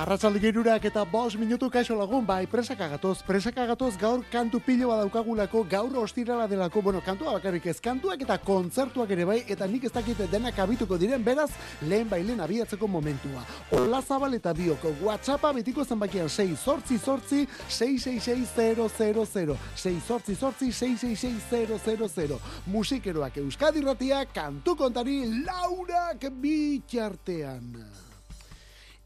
Arratxalde 0.00 0.40
gerurak 0.40 0.84
eta 0.88 1.02
bos 1.04 1.34
minutu 1.36 1.68
kaixo 1.68 1.92
lagun, 1.92 2.24
bai, 2.24 2.46
presaka 2.48 2.86
gatoz, 2.88 3.18
presaka 3.26 3.66
gatoz 3.68 3.98
gaur 4.00 4.22
kantu 4.32 4.56
pilo 4.64 4.88
badaukagulako, 4.88 5.60
gaur 5.68 5.98
ostirala 6.00 6.46
delako, 6.48 6.80
bueno, 6.80 7.02
kantua 7.04 7.34
bakarrik 7.34 7.66
ez, 7.68 7.76
kantuak 7.84 8.24
eta 8.24 8.38
kontzertuak 8.40 9.12
ere 9.12 9.26
bai, 9.28 9.44
eta 9.44 9.68
nik 9.68 9.84
ez 9.84 9.92
dakite 9.92 10.24
denak 10.32 10.56
abituko 10.64 10.96
diren, 10.96 11.20
beraz, 11.20 11.50
lehen 11.82 12.08
bai 12.08 12.22
lehen 12.24 12.40
abiatzeko 12.40 12.88
momentua. 12.88 13.44
Ola 13.76 14.00
zabal 14.00 14.40
eta 14.40 14.56
bioko, 14.56 14.96
WhatsAppa 15.04 15.52
betiko 15.60 15.84
zenbakian 15.84 16.32
6 16.32 16.56
sortzi 16.56 16.96
sortzi 16.96 17.44
666000, 17.68 19.56
6 19.76 20.00
sortzi 20.00 20.34
sortzi 20.34 20.72
666000, 20.72 22.40
musikeroak 22.72 23.36
euskadi 23.44 23.84
ratia, 23.84 24.24
kantu 24.32 24.80
kontari, 24.80 25.26
laurak 25.44 26.24
bitxartean. 26.40 28.08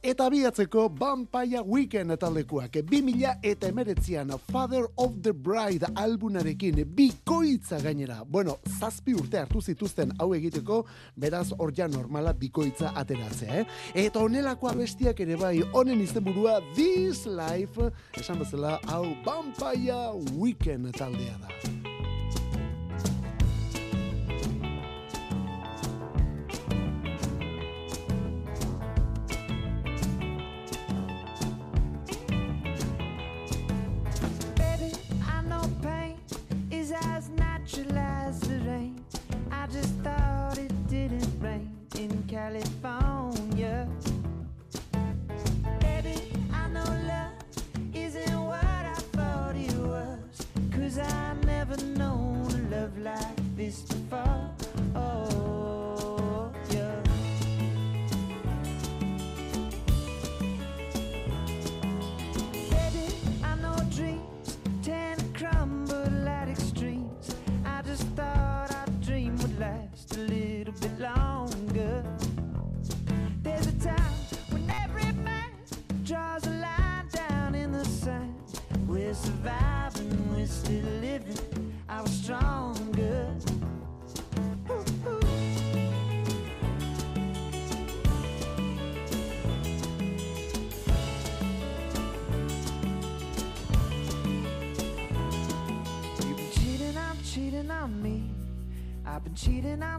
Eta 0.04 0.26
biatzeko 0.28 0.90
Vampire 1.00 1.62
Weekend 1.64 2.12
taldekuak 2.20 2.74
2000 2.90 3.38
eta 3.40 3.70
emeretzian 3.72 4.34
Father 4.52 4.84
of 5.00 5.14
the 5.22 5.32
Bride 5.32 5.88
albunarekin 5.96 6.82
bikoitza 6.84 7.78
gainera. 7.80 8.19
Bueno, 8.28 8.58
zazpi 8.69 9.14
urte 9.16 9.41
hartu 9.41 9.62
zituzten 9.62 10.12
hau 10.20 10.34
egiteko, 10.36 10.83
beraz 11.16 11.55
hor 11.56 11.72
ja 11.72 11.88
normala 11.88 12.34
bikoitza 12.36 12.92
ateratzea, 13.00 13.62
eh? 13.62 13.64
Eta 14.05 14.20
onelakoa 14.20 14.74
bestiak 14.77 15.24
ere 15.24 15.41
bai, 15.41 15.56
honen 15.72 16.05
izenburua 16.05 16.61
This 16.74 17.24
Life, 17.24 17.89
esan 18.20 18.44
bezala, 18.44 18.77
hau 18.92 19.06
Vampire 19.24 20.12
Weekend 20.36 20.92
taldea 21.00 21.41
da. 21.41 21.94
as 36.97 37.28
natural 37.31 37.98
as 37.98 38.41
the 38.41 38.59
rain. 38.61 39.05
I 39.50 39.67
just 39.67 39.95
thought 40.03 40.59
it 40.59 40.73
didn't 40.89 41.41
rain 41.41 41.70
in 41.98 42.23
California. 42.28 43.53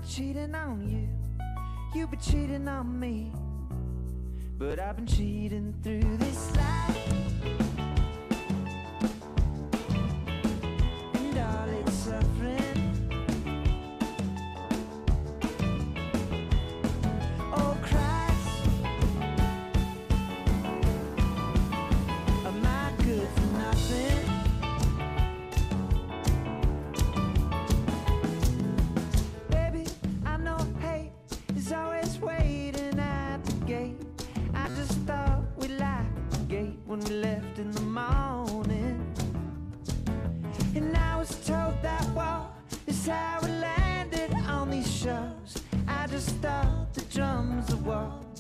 Cheating, 0.06 0.54
on 0.54 0.88
you. 0.88 1.08
You've 1.94 2.12
been 2.12 2.20
cheating 2.20 2.68
on 2.68 3.00
me. 3.00 3.32
But 4.58 4.80
I've 4.80 4.96
been 4.96 5.08
cheating 5.08 5.74
through 5.84 6.05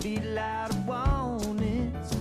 be 0.01 0.19
loud 0.19 0.87
warnings. 0.87 2.11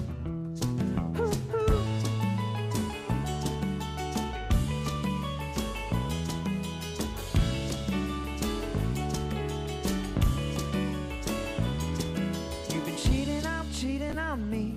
You've 12.71 12.85
been 12.85 12.97
cheating, 12.97 13.47
I'm 13.47 13.71
cheating 13.73 14.19
on 14.19 14.51
me. 14.51 14.77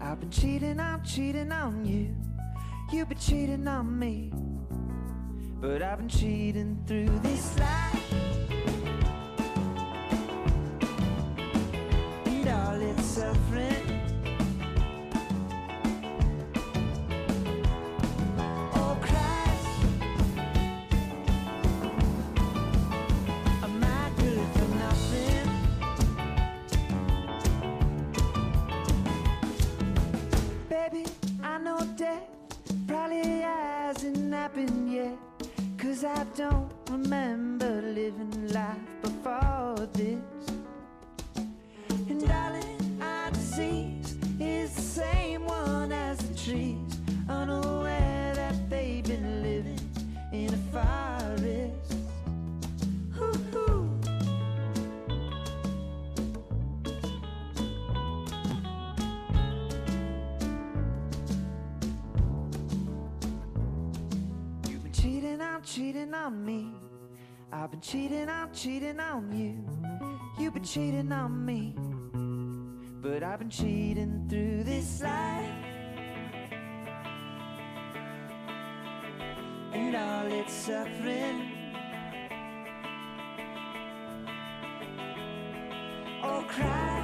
I've 0.00 0.20
been 0.20 0.30
cheating, 0.30 0.80
I'm 0.80 1.02
cheating 1.02 1.52
on 1.52 1.84
you. 1.84 2.14
You've 2.92 3.08
been 3.08 3.18
cheating 3.18 3.66
on 3.68 3.98
me. 3.98 4.32
But 5.60 5.82
I've 5.82 5.98
been 5.98 6.08
cheating 6.08 6.82
through 6.86 7.18
this 7.20 7.58
life. 7.58 8.05
Cheating, 68.56 68.98
on 68.98 69.36
you. 69.36 69.54
You've 70.38 70.54
been 70.54 70.64
cheating 70.64 71.12
on 71.12 71.44
me. 71.44 71.74
But 73.02 73.22
I've 73.22 73.38
been 73.38 73.50
cheating 73.50 74.26
through 74.30 74.64
this 74.64 75.02
life. 75.02 75.50
And 79.74 79.94
all 79.94 80.26
its 80.32 80.54
suffering. 80.54 81.52
Oh, 86.22 86.44
Christ. 86.48 86.95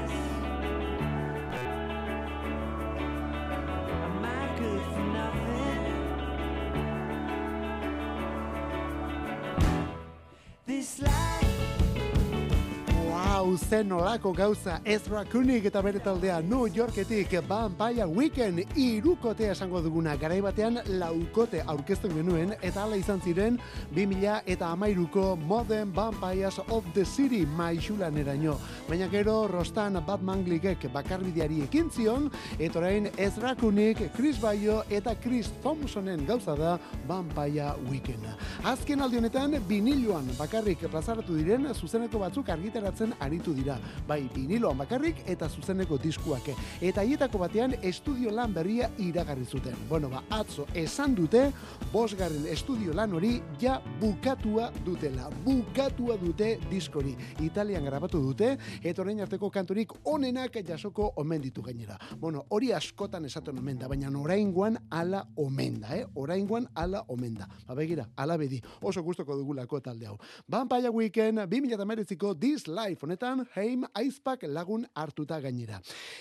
Zen 13.56 13.92
olako 13.92 14.32
gauza 14.32 14.80
Ezra 14.84 15.24
Kunik 15.24 15.64
eta 15.68 15.80
bere 15.82 15.98
taldea 15.98 16.40
New 16.42 16.66
Yorketik 16.66 17.32
Vampire 17.48 18.06
Weekend 18.06 18.60
irukotea 18.76 19.52
esango 19.52 19.80
duguna 19.82 20.16
garai 20.16 20.40
batean 20.44 20.78
laukote 21.00 21.62
aurkezten 21.66 22.14
genuen 22.14 22.54
eta 22.60 22.82
hala 22.82 22.96
izan 22.96 23.20
ziren 23.20 23.58
2000 23.94 24.42
eta 24.46 24.70
amairuko 24.72 25.36
Modern 25.36 25.92
Vampires 25.94 26.58
of 26.68 26.84
the 26.94 27.04
City 27.04 27.46
maixulan 27.46 28.16
eraino. 28.16 28.58
Baina 28.88 29.08
gero 29.08 29.48
Rostan 29.48 29.98
Batman 30.06 30.44
Glikek 30.44 30.88
bakarbideari 30.92 31.62
ekin 31.66 31.90
zion 31.90 32.30
eta 32.58 32.78
orain 32.78 33.10
Ezra 33.16 33.54
Kunik, 33.54 34.12
Chris 34.16 34.40
Bayo 34.40 34.82
eta 34.90 35.14
Chris 35.14 35.50
Thompsonen 35.62 36.26
gauza 36.26 36.56
da 36.56 36.78
Vampire 37.08 37.72
Weekend. 37.90 38.26
Azken 38.64 39.00
aldi 39.00 39.18
honetan 39.18 39.58
biniloan 39.68 40.30
bakarrik 40.38 40.86
plazaratu 40.90 41.36
diren 41.36 41.68
zuzeneko 41.74 42.18
batzuk 42.22 42.48
argitaratzen 42.48 43.14
aritu 43.42 43.54
dira. 43.54 43.78
Bai, 44.06 44.28
viniloan 44.34 44.78
bakarrik 44.78 45.22
eta 45.26 45.48
zuzeneko 45.48 45.98
diskuak. 45.98 46.48
Eta 46.80 47.02
hietako 47.02 47.38
batean 47.38 47.74
estudio 47.82 48.30
lan 48.30 48.54
berria 48.54 48.90
iragarri 48.98 49.44
zuten. 49.44 49.74
Bueno, 49.88 50.08
ba, 50.08 50.22
atzo 50.30 50.66
esan 50.74 51.14
dute, 51.14 51.50
bosgarren 51.92 52.46
estudio 52.46 52.92
lan 52.94 53.12
hori 53.12 53.40
ja 53.60 53.80
bukatua 54.00 54.70
dutela. 54.84 55.28
Bukatua 55.44 56.16
dute 56.20 56.58
diskori. 56.70 57.16
Italian 57.40 57.84
grabatu 57.84 58.20
dute, 58.22 58.56
eta 58.82 59.02
orain 59.02 59.20
arteko 59.20 59.50
kanturik 59.50 59.92
onenak 60.04 60.60
jasoko 60.66 61.12
omen 61.16 61.42
ditu 61.42 61.62
gainera. 61.62 61.98
Bueno, 62.20 62.44
hori 62.50 62.72
askotan 62.72 63.24
esaten 63.24 63.58
omen 63.58 63.78
da, 63.78 63.88
baina 63.88 64.10
oraingoan 64.12 64.78
ala 64.90 65.26
omen 65.36 65.80
da, 65.80 65.96
eh? 65.96 66.06
Oraingoan 66.14 66.68
ala 66.74 67.04
omen 67.08 67.34
da. 67.34 67.48
Ba, 67.66 67.74
begira, 67.74 68.06
ala 68.16 68.36
bedi. 68.38 68.60
Oso 68.82 69.02
gustoko 69.02 69.36
dugulako 69.36 69.80
talde 69.80 70.06
hau. 70.06 70.18
Vampire 70.48 70.90
Weekend, 70.90 71.38
2008ko 71.48 72.38
This 72.38 72.68
Life 72.68 73.02
honetan, 73.02 73.31
Heim 73.56 73.84
Aizpak 73.94 74.42
lagun 74.44 74.86
hartuta 74.94 75.40
gainera. 75.40 75.80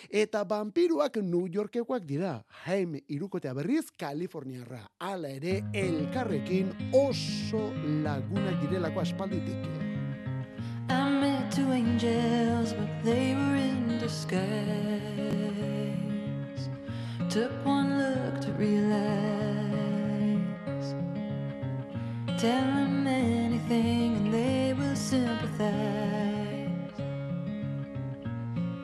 Eta 0.10 0.44
vampiruak 0.44 1.18
New 1.18 1.48
Yorkekoak 1.48 2.06
dira. 2.08 2.44
Heim 2.66 2.96
irukotea 3.08 3.54
berriz, 3.54 3.92
Kaliforniarra. 3.98 4.82
Hala 5.00 5.30
ere, 5.30 5.62
elkarrekin 5.74 6.72
oso 6.94 7.72
lagunak 8.04 8.60
direlako 8.62 9.02
aspalditik. 9.02 9.68
I 10.90 11.10
met 11.10 11.52
two 11.52 11.72
angels, 11.72 12.74
but 12.74 12.90
they 13.04 13.36
were 13.36 13.56
in 13.56 14.00
disguise. 14.00 14.40
Took 17.30 17.52
one 17.66 17.98
look 18.00 18.42
to 18.42 18.52
realize. 18.54 19.52
Tell 22.38 22.66
them 22.66 23.08
anything 23.08 24.01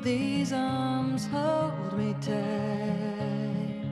These 0.08 0.54
arms 0.54 1.28
hold 1.28 1.92
me 1.98 2.16
tight. 2.22 3.84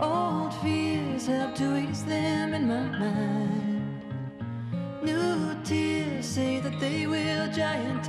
Old 0.00 0.54
fears 0.62 1.26
help 1.26 1.54
to 1.56 1.76
ease 1.76 2.02
them 2.04 2.54
in 2.54 2.66
my 2.66 2.88
mind. 2.98 4.02
New 5.02 5.54
tears 5.64 6.24
say 6.24 6.60
that 6.60 6.80
they 6.80 7.06
will 7.06 7.46
giant 7.52 8.08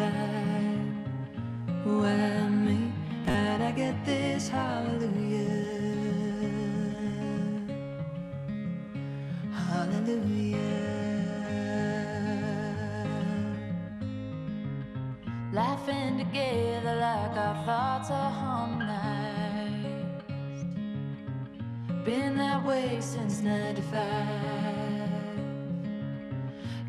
since 23.01 23.41
95. 23.41 23.99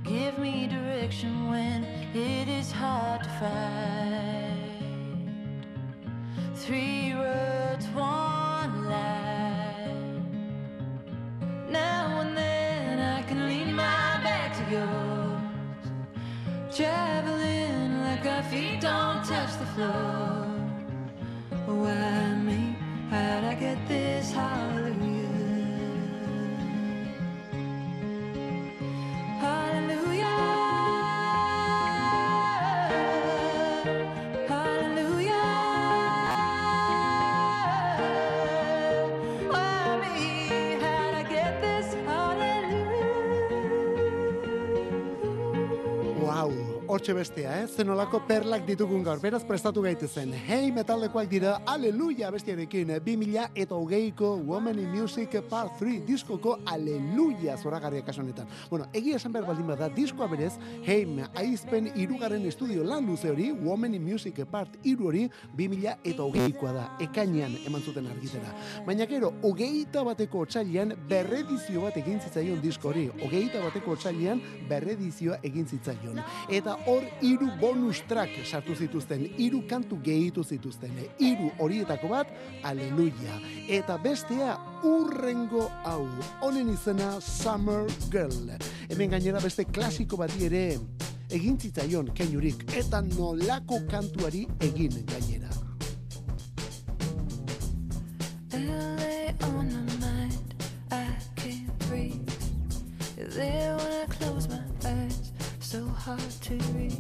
Give 0.05 0.39
me 0.39 0.69
direction 0.69 1.51
when 1.51 1.85
it 2.15 2.49
is 2.49 2.71
hard 2.71 3.25
to 3.25 3.29
find. 3.41 3.98
Hortxe 46.99 47.15
bestea, 47.15 47.53
eh? 47.63 47.67
Zenolako 47.71 48.19
perlak 48.27 48.65
ditugun 48.67 49.05
gaur, 49.07 49.21
beraz 49.23 49.45
prestatu 49.47 49.85
gaitezen. 49.85 50.33
Hei 50.49 50.73
metaldekoak 50.75 51.29
dira, 51.31 51.53
aleluia 51.71 52.27
bestiarekin, 52.35 52.91
2000 53.05 53.45
eta 53.55 53.77
hogeiko 53.77 54.33
Woman 54.49 54.81
in 54.83 54.89
Music 54.91 55.37
Part 55.49 55.77
3 55.79 56.01
diskoko 56.09 56.57
aleluia 56.67 57.55
zoragarria 57.57 58.03
kaso 58.03 58.25
honetan. 58.25 58.49
Bueno, 58.71 58.89
egia 58.93 59.21
esan 59.21 59.33
behar 59.33 59.47
baldin 59.47 59.69
bada, 59.71 59.87
diskoa 59.95 60.27
berez, 60.33 60.57
Heim 60.89 61.21
aizpen 61.39 61.93
irugarren 61.95 62.49
estudio 62.51 62.83
lan 62.83 63.07
luze 63.07 63.31
hori, 63.31 63.53
Woman 63.53 63.95
in 63.95 64.03
Music 64.03 64.43
Part 64.51 64.75
3 64.83 65.07
hori, 65.07 65.29
2000 65.55 65.95
eta 66.03 66.27
hogeikoa 66.27 66.75
da, 66.75 66.89
ekainean 67.07 67.55
eman 67.63 67.87
zuten 67.87 68.11
argitera. 68.11 68.57
Baina 68.89 69.07
gero, 69.07 69.31
hogeita 69.47 70.03
bateko 70.09 70.43
otsailean 70.49 70.97
berredizio 71.07 71.87
bat 71.87 72.03
egin 72.03 72.19
zitzaion 72.19 72.59
disko 72.65 72.91
hori. 72.91 73.07
Hogeita 73.23 73.63
bateko 73.69 73.95
otsailean 73.95 74.43
berredizioa 74.67 75.39
egin 75.47 75.71
zitzaion. 75.71 76.19
Eta 76.51 76.75
hor 76.89 77.05
hiru 77.21 77.51
bonus 77.61 78.01
track 78.09 78.33
sartu 78.49 78.75
zituzten, 78.75 79.27
hiru 79.37 79.61
kantu 79.69 79.99
gehitu 80.05 80.45
zituzten. 80.45 80.95
Hiru 81.21 81.51
horietako 81.61 82.09
bat, 82.09 82.31
aleluia. 82.65 83.37
Eta 83.69 83.99
bestea 84.01 84.57
urrengo 84.89 85.67
hau. 85.85 86.07
Honen 86.41 86.73
izena 86.73 87.19
Summer 87.21 87.85
Girl. 88.11 88.55
Hemen 88.89 89.13
gainera 89.13 89.43
beste 89.45 89.67
klasiko 89.69 90.17
bati 90.17 90.49
ere 90.49 90.65
egin 91.29 91.59
zitzaion 91.61 92.09
keinurik 92.17 92.65
eta 92.73 93.03
nolako 93.05 93.83
kantuari 93.91 94.47
egin 94.65 95.03
gainera. 95.13 95.53
LA 98.57 99.29
on 99.47 99.69
my 99.69 99.85
mind, 100.01 100.55
I 100.91 101.13
can't 101.37 101.79
breathe. 101.87 102.33
You're 103.19 103.29
there 103.29 103.77
when 103.77 104.11
I 104.11 104.18
hard 106.09 106.31
to 106.41 106.55
reach. 106.73 106.97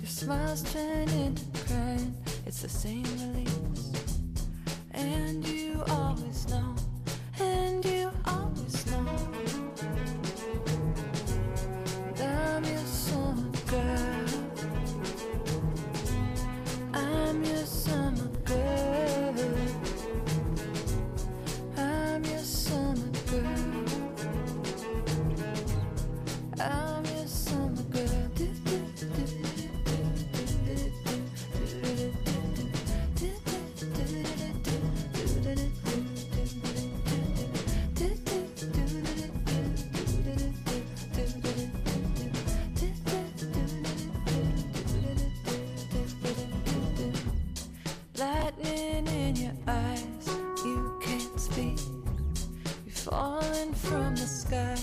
Your 0.00 0.06
smiles 0.06 0.62
turn 0.72 1.08
into 1.08 1.44
crying, 1.66 2.14
it's 2.46 2.62
the 2.62 2.68
same 2.68 3.02
release. 3.02 3.90
And 4.92 5.44
you 5.44 5.82
always 5.88 6.46
know, 6.48 6.76
and 7.40 7.84
you 7.84 8.12
always 8.24 8.86
know. 8.86 9.04
I'm 12.20 12.64
your 12.64 12.86
summer 12.86 13.50
girl. 13.66 14.26
I'm 16.94 17.42
your 17.42 17.66
summer 17.66 18.28
girl. 18.44 19.13
Falling 53.04 53.74
from 53.74 54.16
the 54.16 54.26
sky 54.26 54.78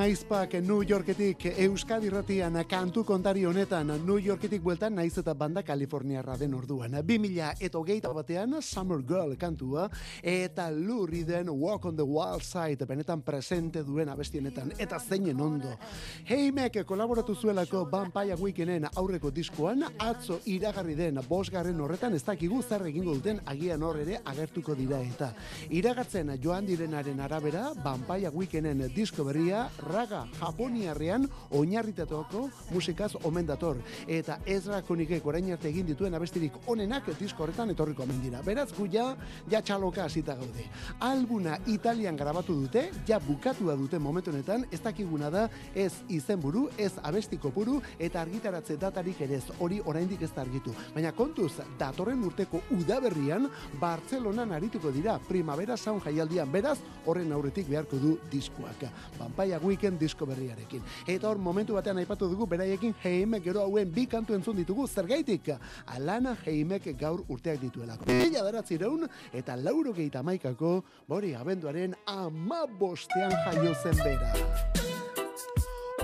Hey 0.00 0.14
Maizpak 0.14 0.54
New 0.62 0.80
Yorketik 0.80 1.44
Euskadi 1.60 2.08
Ratian 2.08 2.54
kantu 2.64 3.04
kontari 3.04 3.44
honetan 3.44 3.86
New 4.06 4.16
Yorketik 4.16 4.62
bueltan 4.62 4.94
naiz 4.94 5.12
eta 5.18 5.34
banda 5.34 5.62
Kaliforniarra 5.62 6.38
den 6.40 6.54
orduan. 6.54 6.94
2000 7.04 7.60
eta 7.60 7.78
hogeita 7.78 8.08
batean 8.08 8.62
Summer 8.62 9.02
Girl 9.04 9.36
kantua 9.36 9.90
eta 10.22 10.70
lurri 10.70 11.22
den 11.24 11.50
Walk 11.50 11.84
on 11.84 11.96
the 11.96 12.02
Wild 12.02 12.40
Side 12.42 12.86
benetan 12.88 13.20
presente 13.20 13.82
duen 13.84 14.08
abestienetan 14.08 14.72
eta 14.78 14.98
zeinen 14.98 15.40
ondo. 15.40 15.76
Hey 16.24 16.50
Mac 16.50 16.80
kolaboratu 16.86 17.34
zuelako 17.34 17.84
Vampire 17.92 18.36
Weekenden 18.40 18.88
aurreko 18.94 19.30
diskoan 19.30 19.84
atzo 19.98 20.40
iragarri 20.46 20.94
den 20.94 21.20
bosgarren 21.28 21.80
horretan 21.80 22.14
ez 22.14 22.24
dakigu 22.24 22.62
zer 22.62 22.86
egingo 22.86 23.18
duten 23.18 23.42
agian 23.44 23.82
hor 23.82 24.00
ere 24.00 24.22
agertuko 24.24 24.74
dira 24.74 25.02
eta. 25.02 25.34
Iragartzen 25.68 26.38
joan 26.42 26.64
direnaren 26.64 27.20
arabera 27.20 27.74
Vampire 27.84 28.32
Weekenden 28.32 28.88
disko 28.94 29.24
berria 29.28 29.68
raga 29.90 30.24
japoniarrean 30.38 31.26
oinarritatuko 31.50 32.48
musikaz 32.70 33.12
omen 33.24 33.46
dator 33.46 33.78
eta 34.06 34.38
Ezra 34.46 34.80
Konikek 34.86 35.26
orain 35.26 35.50
arte 35.52 35.68
egin 35.68 35.86
dituen 35.86 36.14
abestirik 36.14 36.56
onenak 36.70 37.10
disko 37.18 37.44
horretan 37.44 37.70
etorriko 37.74 38.04
omen 38.04 38.20
dira. 38.22 38.42
Beraz 38.46 38.70
gu 38.76 38.86
ja 38.92 39.14
ja 39.50 39.60
txaloka 39.62 40.04
hasita 40.04 40.34
gaude. 40.38 40.66
Albuna 41.00 41.58
Italian 41.66 42.16
grabatu 42.16 42.54
dute, 42.62 42.90
ja 43.06 43.18
bukatua 43.20 43.76
dute 43.76 43.98
momentu 43.98 44.30
honetan, 44.30 44.64
ez 44.70 44.80
dakiguna 44.80 45.30
da 45.30 45.48
ez 45.74 45.92
izenburu, 46.08 46.68
ez 46.78 46.92
abesti 47.02 47.38
kopuru 47.38 47.80
eta 47.98 48.20
argitaratze 48.22 48.76
datarik 48.76 49.20
ere 49.20 49.38
ez 49.40 49.44
hori 49.58 49.80
oraindik 49.84 50.22
ez 50.22 50.30
da 50.34 50.42
argitu. 50.42 50.74
Baina 50.94 51.12
kontuz 51.12 51.52
datorren 51.78 52.22
urteko 52.24 52.62
udaberrian 52.76 53.48
Bartzelonan 53.80 54.52
arituko 54.52 54.90
dira 54.94 55.18
Primavera 55.28 55.76
Sound 55.76 56.04
jaialdian. 56.04 56.50
Beraz 56.52 56.78
horren 57.06 57.32
aurretik 57.32 57.68
beharko 57.68 57.96
du 58.00 58.16
diskoak. 58.30 58.84
Vampire 59.18 59.58
Weekend 59.80 60.00
disko 60.00 60.26
berriarekin. 60.28 60.82
Eta 61.08 61.28
hor 61.30 61.38
momentu 61.40 61.72
batean 61.72 61.96
aipatu 62.02 62.28
dugu 62.28 62.44
beraiekin 62.46 62.92
Heime 63.00 63.40
gero 63.40 63.62
hauen 63.62 63.88
bi 63.88 64.04
kantu 64.06 64.34
entzun 64.36 64.56
ditugu 64.56 64.86
zergaitik. 64.86 65.48
Alana 65.86 66.36
Heimek 66.44 66.90
gaur 67.00 67.22
urteak 67.28 67.60
dituelako. 67.62 68.04
Ella 68.12 68.44
daratzireun 68.44 69.08
eta 69.32 69.56
lauro 69.56 69.94
gehieta 69.96 70.22
maikako 70.22 70.82
bori 71.08 71.32
abenduaren 71.34 71.94
amabostean 72.06 73.32
jaio 73.46 73.72
zen 73.82 73.96
bera. 74.04 74.34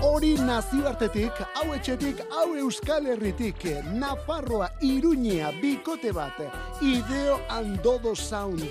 Hori 0.01 0.35
nazioartetik, 0.41 1.39
hau 1.57 1.73
etxetik, 1.73 2.19
hau 2.31 2.55
euskal 2.55 3.05
herritik, 3.13 3.63
Nafarroa, 3.97 4.69
Iruñea, 4.81 5.51
bikote 5.61 6.13
bat, 6.13 6.37
Ideo 6.81 7.39
Andodo 7.49 8.15
Sound. 8.15 8.61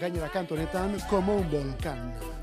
Gainera 0.00 0.30
kanto 0.32 0.54
honetan, 0.54 0.96
como 1.10 1.36
un 1.36 1.50
volcán. 1.50 2.41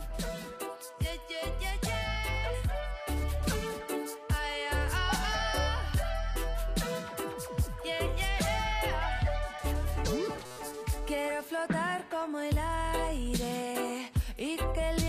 Flotar 11.49 12.07
como 12.09 12.39
el 12.39 12.55
aire 12.59 14.11
y 14.37 14.55
que 14.55 14.89
el 14.91 15.08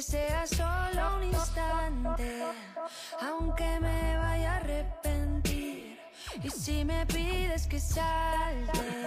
Que 0.00 0.04
sea 0.12 0.46
solo 0.46 1.16
un 1.16 1.24
instante, 1.24 2.42
aunque 3.20 3.80
me 3.80 4.16
vaya 4.16 4.54
a 4.54 4.56
arrepentir. 4.56 6.00
Y 6.42 6.48
si 6.48 6.86
me 6.86 7.04
pides 7.04 7.66
que 7.66 7.78
salte, 7.78 8.99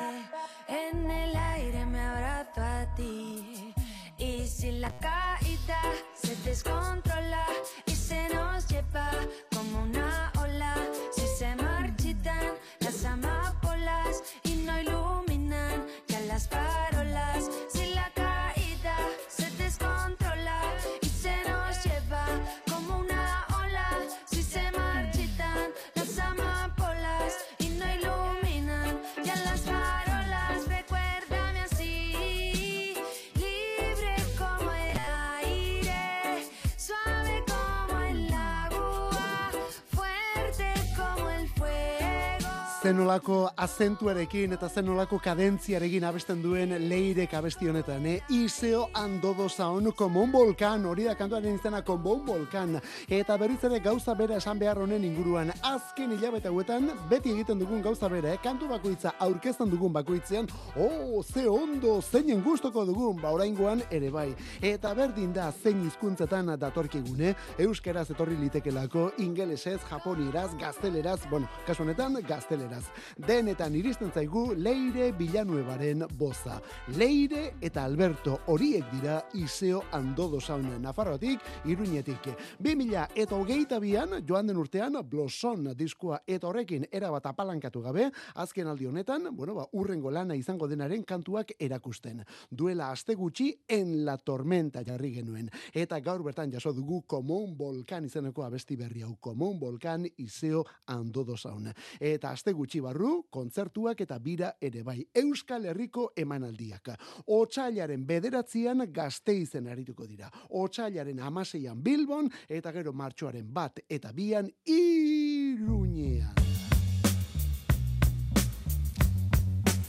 zenolako 42.84 43.48
azentuarekin 43.56 44.52
eta 44.58 44.68
zenolako 44.68 45.16
kadentziarekin 45.24 46.04
abesten 46.04 46.42
duen 46.44 46.74
leirek 46.90 47.32
abesti 47.38 47.70
honetan, 47.72 48.04
eh? 48.12 48.18
Iseo 48.36 48.90
andodo 49.00 49.46
zaun 49.48 49.88
komon 49.96 50.34
volkan, 50.34 50.84
hori 50.90 51.06
da 51.08 51.14
kantuaren 51.16 51.56
izena 51.56 51.80
komon 51.88 52.26
volkan. 52.28 52.76
Eta 53.08 53.38
berriz 53.40 53.62
ere 53.64 53.80
gauza 53.86 54.16
bera 54.20 54.36
esan 54.42 54.60
behar 54.60 54.82
honen 54.84 55.06
inguruan, 55.08 55.54
azken 55.70 56.12
hilabete 56.12 56.52
hauetan, 56.52 56.90
beti 57.10 57.32
egiten 57.32 57.62
dugun 57.62 57.80
gauza 57.86 58.10
bera, 58.12 58.34
eh? 58.34 58.42
kantu 58.44 58.68
bakoitza 58.74 59.16
aurkezten 59.28 59.72
dugun 59.72 59.96
bakoitzean, 59.96 60.52
oh, 60.76 61.24
ze 61.24 61.48
ondo, 61.48 62.02
zeinen 62.02 62.44
gustoko 62.44 62.84
dugun, 62.90 63.22
ba 63.22 63.32
oraingoan 63.32 63.86
ere 63.92 64.12
bai. 64.12 64.28
Eta 64.60 64.92
berdin 65.00 65.32
da 65.32 65.54
zein 65.54 65.86
hizkuntzetan 65.88 66.52
datorkigune, 66.60 67.32
euskeraz 67.64 68.10
etorri 68.12 68.36
litekelako, 68.44 69.14
ingelesez, 69.24 69.80
japonieraz, 69.88 70.50
gazteleraz, 70.60 71.22
bueno, 71.32 71.48
kasu 71.64 71.88
honetan, 71.88 72.20
gazteleraz 72.28 72.73
Denetan 73.18 73.76
iristen 73.76 74.12
zaigu 74.12 74.54
Leire 74.56 75.12
Villanuevaren 75.18 76.06
boza. 76.18 76.60
Leire 76.98 77.54
eta 77.62 77.84
Alberto 77.84 78.40
horiek 78.48 78.86
dira 78.94 79.22
Iseo 79.34 79.84
Andodo 79.92 80.42
Saunen 80.42 80.82
Nafarrotik, 80.82 81.40
Iruñetik. 81.66 82.32
2000 82.60 83.08
eta 83.16 83.36
hogeita 83.36 83.80
bian, 83.80 84.20
joan 84.28 84.48
den 84.48 84.58
urtean, 84.58 84.98
Bloson 85.10 85.70
diskua 85.78 86.22
eta 86.28 86.48
horrekin 86.48 86.88
erabat 86.92 87.26
apalankatu 87.26 87.82
gabe, 87.82 88.10
azken 88.36 88.68
aldi 88.68 88.88
honetan, 88.88 89.30
bueno, 89.36 89.56
ba, 89.56 89.68
urrengo 89.74 90.12
lana 90.12 90.36
izango 90.36 90.68
denaren 90.68 91.04
kantuak 91.04 91.54
erakusten. 91.60 92.24
Duela 92.50 92.92
aste 92.92 93.16
gutxi 93.16 93.52
en 93.68 94.06
la 94.06 94.18
tormenta 94.18 94.84
jarri 94.86 95.14
genuen. 95.16 95.50
Eta 95.74 96.00
gaur 96.00 96.24
bertan 96.24 96.52
jaso 96.52 96.74
dugu 96.74 97.04
Komon 97.08 97.58
Volkan 97.58 98.06
izeneko 98.06 98.44
abesti 98.46 98.78
berri 98.80 99.04
hau. 99.04 99.16
Komon 99.20 99.60
Volkan 99.60 100.06
Iseo 100.18 100.64
Andodo 100.88 101.38
Saun. 101.38 101.72
Eta 102.00 102.32
aste 102.32 102.54
gutxi 102.64 102.80
barru, 102.84 103.26
kontzertuak 103.30 104.02
eta 104.06 104.20
bira 104.24 104.54
ere 104.62 104.84
bai. 104.88 105.02
Euskal 105.24 105.68
Herriko 105.68 106.12
emanaldiak. 106.16 106.94
Otsailaren 107.36 108.06
bederatzian 108.08 108.86
gazte 108.94 109.36
izen 109.36 109.68
arituko 109.68 110.08
dira. 110.08 110.32
Otsailaren 110.64 111.20
amaseian 111.20 111.84
Bilbon 111.84 112.32
eta 112.48 112.72
gero 112.72 112.94
martxoaren 112.94 113.52
bat 113.54 113.84
eta 113.90 114.14
bian 114.16 114.50
iruñean. 114.64 116.53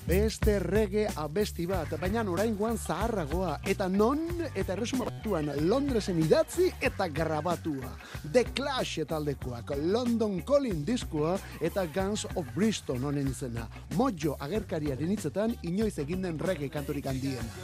Beste 0.05 0.59
rege 0.61 1.07
abesti 1.17 1.65
bat, 1.65 1.89
baina 1.97 2.21
oraingoan 2.29 2.77
zaharragoa, 2.77 3.55
eta 3.73 3.87
non, 3.89 4.21
eta 4.51 4.75
erresuma 4.75 5.07
batuan, 5.09 5.49
Londresen 5.65 6.21
idatzi 6.21 6.69
eta 6.85 7.09
grabatua. 7.09 7.95
The 8.29 8.45
Clash 8.53 9.01
etaldekoak, 9.07 9.73
London 9.81 10.43
Calling 10.45 10.85
diskoa, 10.85 11.39
eta 11.61 11.87
Guns 11.87 12.27
of 12.35 12.53
Bristol 12.55 13.01
honen 13.01 13.33
izena. 13.33 13.65
Mojo 13.97 14.37
agerkariaren 14.45 15.17
hitzetan, 15.17 15.57
inoiz 15.63 15.97
eginden 16.05 16.37
rege 16.39 16.69
kantorik 16.69 17.09
handien. 17.09 17.55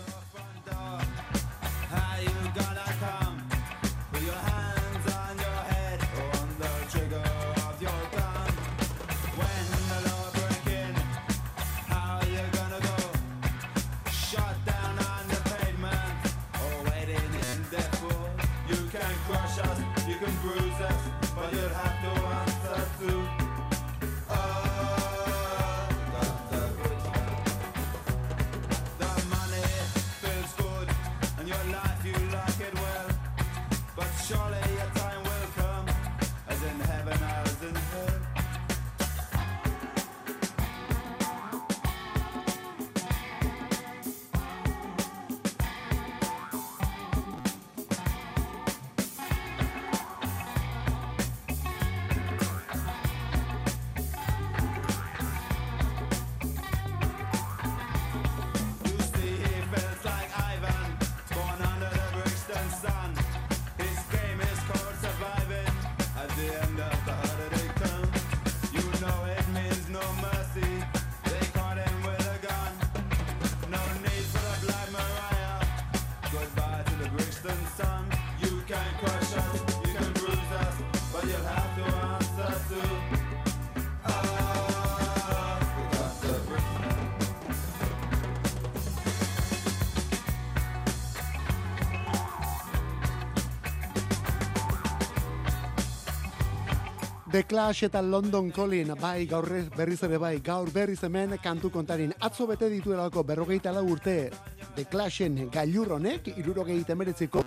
The 97.41 97.47
Clash 97.47 97.85
eta 97.85 98.03
London 98.03 98.51
Calling, 98.53 98.91
bai 99.01 99.25
gaur 99.25 99.47
berriz 99.73 100.03
ere 100.05 100.19
bai, 100.21 100.43
gaur 100.45 100.69
berriz 100.75 100.99
hemen 101.07 101.39
kantu 101.41 101.71
kontarin. 101.73 102.13
Atzo 102.21 102.45
bete 102.47 102.69
dituelako 102.69 103.23
berrogeita 103.25 103.73
lau 103.73 103.87
urte 103.95 104.29
The 104.77 104.85
Clashen 104.85 105.49
gailurronek, 105.49 106.29
irurogeita 106.37 106.93
emeretziko 106.93 107.41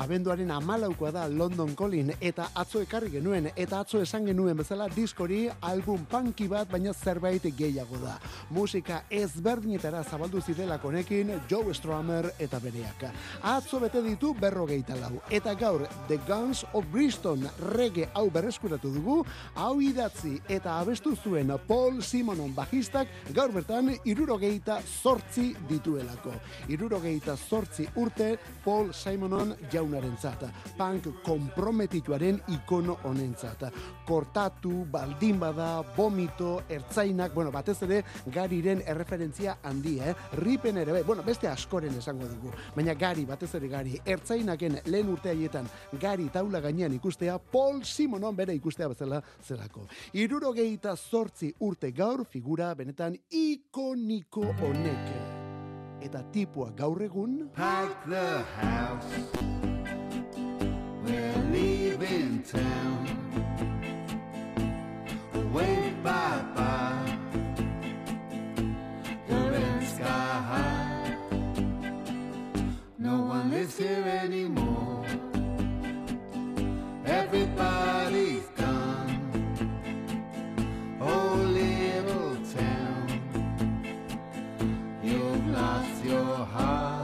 abenduaren 0.00 0.50
amalaukoa 0.50 1.10
da 1.12 1.26
London 1.28 1.74
Calling 1.76 2.14
eta 2.24 2.46
atzo 2.56 2.80
ekarri 2.80 3.10
genuen 3.12 3.50
eta 3.52 3.82
atzo 3.84 4.00
esan 4.00 4.24
genuen 4.24 4.56
bezala 4.56 4.86
diskori 4.94 5.42
album 5.68 6.06
punky 6.08 6.46
bat 6.48 6.70
baina 6.70 6.94
zerbait 6.94 7.44
gehiago 7.58 8.00
da. 8.00 8.14
Musika 8.50 9.02
ezberdinetara 9.10 10.00
zabaldu 10.04 10.40
zirela 10.40 10.78
konekin 10.80 11.34
Joe 11.50 11.74
Strummer 11.76 12.30
eta 12.38 12.60
bereak. 12.64 13.04
Atzo 13.42 13.80
bete 13.80 14.00
ditu 14.02 14.32
berrogeita 14.40 14.96
lau 14.96 15.20
eta 15.28 15.54
gaur 15.54 15.84
The 16.08 16.18
Guns 16.26 16.64
of 16.72 16.88
Bristol 16.92 17.44
rege 17.74 18.08
hau 18.14 18.30
berreskuratu 18.30 18.94
dugu 18.94 19.18
hau 19.54 19.74
idatzi 19.84 20.38
eta 20.48 20.78
abestu 20.80 21.12
zuen 21.16 21.52
Paul 21.68 22.00
Simonon 22.00 22.54
bajistak 22.56 23.12
gaur 23.36 23.52
bertan 23.52 23.92
irurogeita 24.04 24.80
sortzi 24.80 25.50
dituelako. 25.68 26.32
Irurogeita 26.72 27.36
sortzi 27.36 27.88
urte 28.00 28.32
Paul 28.64 28.94
Simonon 28.96 29.52
jaun 29.70 29.89
jaunaren 29.90 30.16
zata, 30.16 30.50
punk 30.76 31.08
komprometituaren 31.24 32.40
ikono 32.48 32.98
honen 33.04 33.34
zata. 33.34 33.70
Kortatu, 34.06 34.84
baldin 34.90 35.38
bada, 35.40 35.82
vomito, 35.96 36.62
ertzainak, 36.68 37.34
bueno, 37.34 37.50
batez 37.50 37.82
ere, 37.82 38.02
gariren 38.32 38.82
erreferentzia 38.86 39.58
handia, 39.62 40.10
eh? 40.10 40.14
Ripen 40.38 40.78
ere, 40.78 40.92
bai, 40.92 41.02
bueno, 41.02 41.22
beste 41.26 41.48
askoren 41.48 41.96
esango 41.98 42.28
dugu, 42.28 42.52
baina 42.76 42.94
gari, 42.94 43.24
batez 43.26 43.52
ere 43.58 43.68
gari, 43.68 43.98
ertzainaken 44.04 44.80
lehen 44.86 45.10
urte 45.12 45.30
haietan, 45.30 45.68
gari 46.00 46.28
taula 46.32 46.60
gainean 46.60 46.94
ikustea, 46.94 47.38
Paul 47.38 47.82
Simonon 47.84 48.36
bere 48.36 48.54
ikustea 48.54 48.88
bezala 48.88 49.22
zelako. 49.42 49.86
Iruro 50.12 50.54
sortzi 50.96 51.52
urte 51.60 51.92
gaur, 51.92 52.24
figura 52.24 52.74
benetan 52.74 53.16
ikoniko 53.30 54.42
honek. 54.60 55.38
Eta 56.00 56.22
tipua 56.32 56.70
gaur 56.76 57.02
egun... 57.02 57.50
Pack 57.54 58.08
the 58.08 58.42
house 58.56 59.79
we're 61.10 61.42
leaving 61.52 62.42
town. 62.42 62.98
Wave 65.52 66.02
bye 66.02 66.44
bye. 66.54 67.18
The 69.28 69.34
red 69.34 69.82
sky 69.94 70.32
high. 70.50 71.16
No 72.98 73.14
one 73.34 73.50
lives 73.50 73.76
here 73.76 74.04
anymore. 74.22 75.04
Everybody's 77.06 78.46
gone. 78.56 79.10
Oh, 81.00 81.34
little 81.60 82.36
town. 82.54 83.06
You've 85.02 85.46
lost 85.48 86.04
your 86.04 86.36
heart 86.54 86.99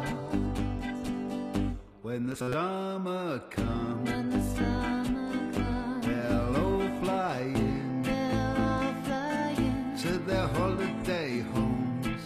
when 2.16 2.28
the 2.28 2.34
summer 2.34 3.42
comes, 3.50 4.08
when 4.08 4.30
the 4.30 4.40
summer 4.56 5.52
comes, 5.52 6.06
they'll 6.06 6.56
all 6.64 6.88
fly 7.02 7.40
in, 7.40 8.02
they'll 8.04 8.56
all 8.64 8.94
fly 9.04 9.54
in. 9.58 9.98
To 9.98 10.12
their 10.24 10.46
holiday 10.46 11.40
homes. 11.40 12.24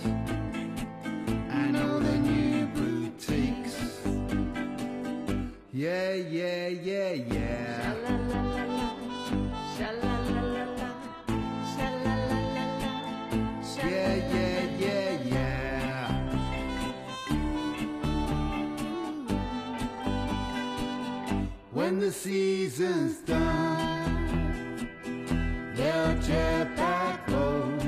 And 1.50 1.76
all 1.76 1.98
the 1.98 2.18
new 2.18 2.66
boutiques. 2.66 4.00
Yeah, 5.72 6.14
yeah, 6.14 6.68
yeah, 6.68 7.12
yeah. 7.14 8.09
Season's 22.08 23.18
done, 23.18 24.88
they'll 25.74 26.20
jet 26.22 26.74
back 26.76 27.28
home 27.28 27.79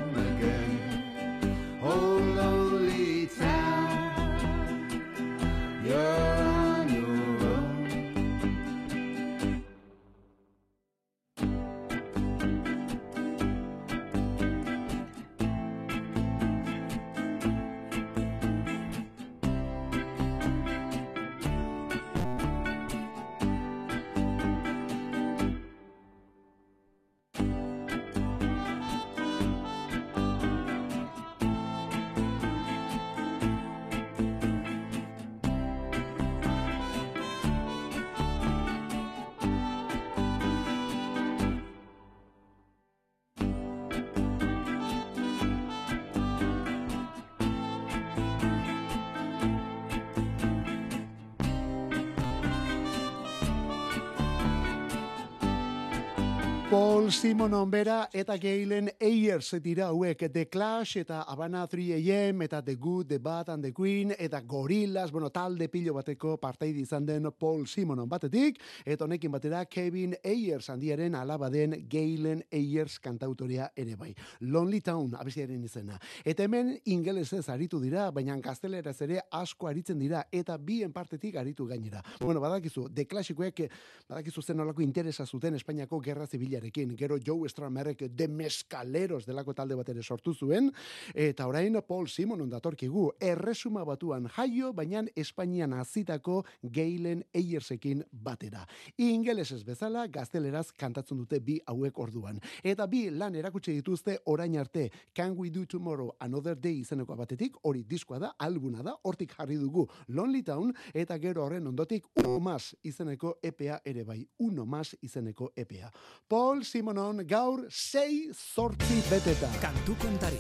Simonon 57.22 57.70
bera 57.70 58.08
eta 58.11 58.35
Galen 58.35 58.88
Ayers 58.98 59.52
dira 59.62 59.92
hauek 59.92 60.24
The 60.35 60.48
Clash 60.50 60.96
eta 60.98 61.20
Havana 61.22 61.68
3AM 61.70 62.42
eta 62.42 62.58
The 62.66 62.74
Good, 62.74 63.06
The 63.06 63.18
Bad 63.22 63.48
and 63.52 63.62
The 63.62 63.70
Queen 63.72 64.11
eta 64.18 64.40
Gorillaz, 64.40 65.12
bueno, 65.12 65.30
talde 65.30 65.68
pilo 65.70 65.94
bateko 65.94 66.32
parteide 66.42 66.80
izan 66.82 67.06
den 67.06 67.30
Paul 67.38 67.68
Simonon 67.68 68.08
batetik 68.11 68.58
eta 68.85 69.04
honekin 69.04 69.30
batera 69.30 69.61
Kevin 69.66 70.16
Ayers 70.24 70.68
handiaren 70.68 71.14
alaba 71.14 71.48
den 71.48 71.87
Galen 71.88 72.42
Ayers 72.50 72.98
kantautorea 72.98 73.70
ere 73.76 73.94
bai. 73.94 74.11
Lonely 74.40 74.80
Town 74.80 75.14
abestiaren 75.14 75.62
izena. 75.62 76.00
Eta 76.24 76.42
hemen 76.42 76.74
ingelesez 76.87 77.44
aritu 77.54 77.78
dira, 77.78 78.11
baina 78.11 78.35
gazteleraz 78.42 78.96
ere 79.06 79.20
asko 79.30 79.70
aritzen 79.70 80.02
dira 80.02 80.24
eta 80.32 80.58
bien 80.58 80.90
partetik 80.90 81.38
aritu 81.38 81.68
gainera. 81.70 82.02
Bueno, 82.18 82.40
badakizu, 82.40 82.88
The 82.90 83.06
Clashikoek 83.06 83.68
badakizu 84.11 84.42
zen 84.42 84.66
olako 84.66 84.82
interesa 84.82 85.24
zuten 85.24 85.54
Espainiako 85.54 86.02
Gerra 86.02 86.26
Zibilarekin. 86.26 86.96
Gero 86.98 87.12
Joe 87.18 87.48
Stramerek 87.48 88.07
de 88.09 88.29
Mescaleros 88.29 89.27
delako 89.27 89.55
talde 89.55 89.77
bat 89.77 89.88
ere 89.88 90.03
sortu 90.03 90.35
zuen, 90.35 90.70
eta 91.14 91.46
orain 91.46 91.77
Paul 91.87 92.09
Simonon 92.09 92.51
datorkigu, 92.51 93.12
erresuma 93.20 93.85
batuan 93.85 94.29
jaio, 94.29 94.72
baina 94.72 95.03
Espainian 95.16 95.72
azitako 95.72 96.42
Galen 96.62 97.25
Ayersekin 97.35 98.03
batera. 98.12 98.66
Ingelesez 98.98 99.62
bezala, 99.64 100.07
gazteleraz 100.07 100.70
kantatzen 100.79 101.18
dute 101.18 101.40
bi 101.40 101.59
hauek 101.66 101.98
orduan. 101.98 102.40
Eta 102.62 102.87
bi 102.87 103.09
lan 103.11 103.35
erakutsi 103.35 103.72
dituzte 103.72 104.18
orain 104.27 104.57
arte, 104.59 104.90
Can 105.14 105.37
We 105.38 105.51
Do 105.51 105.64
Tomorrow 105.66 106.16
Another 106.20 106.57
Day 106.57 106.81
izeneko 106.81 107.16
batetik, 107.16 107.57
hori 107.62 107.85
diskoa 107.88 108.18
da, 108.18 108.33
albuna 108.38 108.83
da, 108.83 108.96
hortik 109.03 109.35
jarri 109.37 109.57
dugu 109.61 109.87
Lonely 110.09 110.42
Town, 110.42 110.72
eta 110.94 111.18
gero 111.18 111.44
horren 111.44 111.66
ondotik 111.66 112.07
Uno 112.22 112.38
Mas 112.40 112.75
izeneko 112.83 113.38
EPA 113.42 113.81
ere 113.85 114.05
bai, 114.05 114.20
Uno 114.38 114.66
Mas 114.66 114.94
izeneko 115.03 115.53
EPA. 115.57 115.90
Paul 116.29 116.64
Simonon 117.02 117.26
gaur 117.26 117.64
sei 117.68 118.30
zortzi 118.30 119.00
beteta. 119.10 119.48
Kantu 119.58 119.96
kontari. 119.98 120.38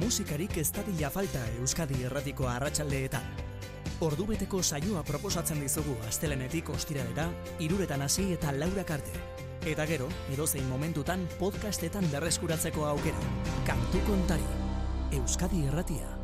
Musikarik 0.00 0.56
ez 0.56 0.70
dadila 0.72 1.10
falta 1.12 1.42
Euskadi 1.58 2.00
erratiko 2.08 2.48
arratsaldeetan. 2.48 3.26
Ordubeteko 4.00 4.62
saioa 4.62 5.04
proposatzen 5.04 5.60
dizugu 5.60 5.98
astelenetik 6.08 6.72
ostiralera, 6.72 7.28
iruretan 7.60 8.00
hasi 8.00 8.30
eta 8.32 8.56
laurak 8.56 8.96
arte. 8.96 9.12
Eta 9.68 9.84
gero, 9.84 10.08
edozein 10.32 10.66
momentutan 10.72 11.28
podcastetan 11.38 12.08
berreskuratzeko 12.16 12.88
aukera. 12.88 13.30
Kantu 13.68 14.00
kontari. 14.08 14.52
Euskadi 15.20 15.66
erratia. 15.68 16.23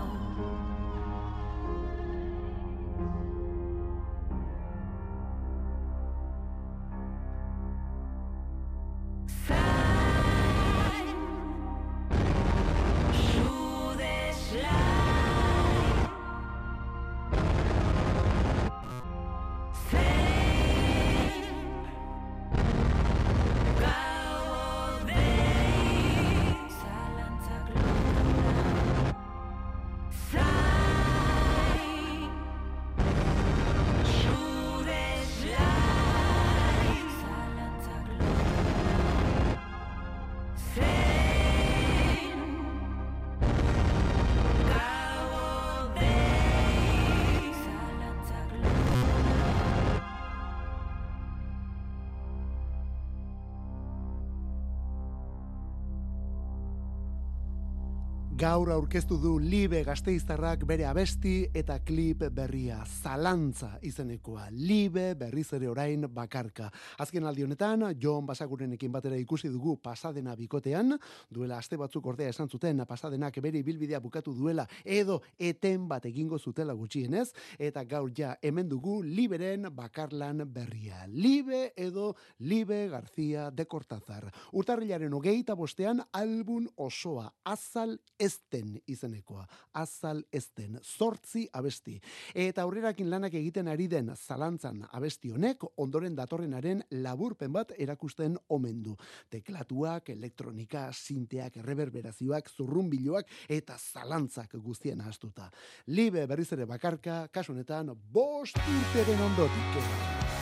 Gaur 58.41 58.71
aurkeztu 58.73 59.19
du 59.21 59.35
Libe 59.37 59.83
Gasteiztarrak 59.85 60.63
bere 60.65 60.87
abesti 60.89 61.43
eta 61.53 61.75
klip 61.85 62.23
berria 62.33 62.79
Zalantza 62.89 63.75
izenekoa. 63.85 64.47
Libe 64.49 65.11
berriz 65.13 65.51
ere 65.53 65.67
orain 65.69 66.07
bakarka. 66.09 66.71
Azken 66.97 67.27
aldi 67.29 67.45
honetan 67.45 67.83
Jon 68.01 68.25
Basagurenekin 68.25 68.89
batera 68.91 69.19
ikusi 69.21 69.51
dugu 69.53 69.75
pasadena 69.77 70.33
bikotean, 70.39 70.95
duela 71.29 71.59
aste 71.61 71.77
batzuk 71.77 72.07
ordea 72.09 72.33
esan 72.33 72.49
zuten 72.49 72.81
pasadenak 72.89 73.37
bere 73.45 73.61
ibilbidea 73.61 73.99
bukatu 74.01 74.33
duela 74.33 74.65
edo 74.83 75.19
eten 75.37 75.85
bat 75.87 76.09
egingo 76.09 76.39
zutela 76.39 76.73
gutxienez 76.73 77.27
eta 77.59 77.83
gaur 77.85 78.09
ja 78.09 78.33
hemen 78.41 78.67
dugu 78.73 79.03
Liberen 79.03 79.69
bakarlan 79.69 80.47
berria. 80.51 81.05
Libe 81.05 81.73
edo 81.77 82.15
Libe 82.39 82.87
García 82.89 83.51
de 83.51 83.67
Cortázar. 83.67 84.33
Urtarrilaren 84.51 85.13
hogeita 85.13 85.53
bostean 85.53 86.01
album 86.11 86.67
osoa 86.75 87.35
azal 87.45 87.99
ezten 88.31 88.79
izenekoa. 88.87 89.45
Azal 89.73 90.21
ezten, 90.33 90.79
zortzi 90.81 91.45
abesti. 91.53 91.97
Eta 92.35 92.63
aurrerakin 92.65 93.09
lanak 93.11 93.35
egiten 93.39 93.69
ari 93.71 93.87
den 93.91 94.11
zalantzan 94.15 94.83
abesti 94.91 95.31
honek, 95.35 95.65
ondoren 95.83 96.15
datorrenaren 96.15 96.83
laburpen 97.03 97.51
bat 97.53 97.73
erakusten 97.77 98.37
omen 98.55 98.81
du. 98.85 98.95
Teklatuak, 99.31 100.13
elektronika, 100.15 100.87
sinteak, 100.95 101.61
reverberazioak, 101.65 102.51
zurrunbiloak 102.55 103.31
eta 103.49 103.77
zalantzak 103.77 104.55
guztien 104.63 105.01
astuta. 105.01 105.49
Libe 105.87 106.27
berriz 106.27 106.51
ere 106.55 106.69
bakarka, 106.69 107.25
kasunetan, 107.33 107.95
bost 108.13 108.61
urteren 108.61 109.27
ondotik. 109.29 110.40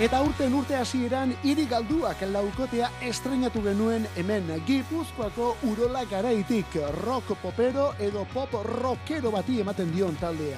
Eta 0.00 0.22
urten 0.24 0.54
urte 0.56 0.78
hasieran 0.80 1.34
hiri 1.44 1.66
galduak 1.68 2.22
laukotea 2.32 2.86
estrenatu 3.04 3.60
genuen 3.60 4.06
hemen 4.16 4.46
Gipuzkoako 4.64 5.48
urola 5.68 6.06
garaitik 6.08 6.78
rock 7.02 7.34
popero 7.42 7.90
edo 8.00 8.22
pop 8.32 8.54
rockero 8.64 9.28
bati 9.34 9.58
ematen 9.60 9.92
dion 9.92 10.16
taldea. 10.16 10.56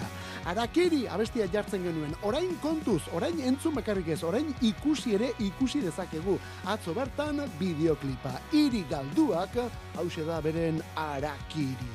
Arakiri 0.52 1.08
abestia 1.10 1.48
jartzen 1.50 1.82
genuen. 1.82 2.14
Orain 2.22 2.54
kontuz, 2.62 3.00
orain 3.18 3.40
entzun 3.42 3.74
bakarrik 3.74 4.12
ez, 4.14 4.20
orain 4.22 4.54
ikusi 4.62 5.16
ere 5.18 5.32
ikusi 5.42 5.82
dezakegu. 5.82 6.38
Atzo 6.64 6.94
bertan 6.94 7.42
bideoklipa. 7.58 8.36
Hiri 8.52 8.84
galduak, 8.90 9.58
hause 9.96 10.28
da 10.30 10.38
beren 10.40 10.78
Arakiri. 10.94 11.90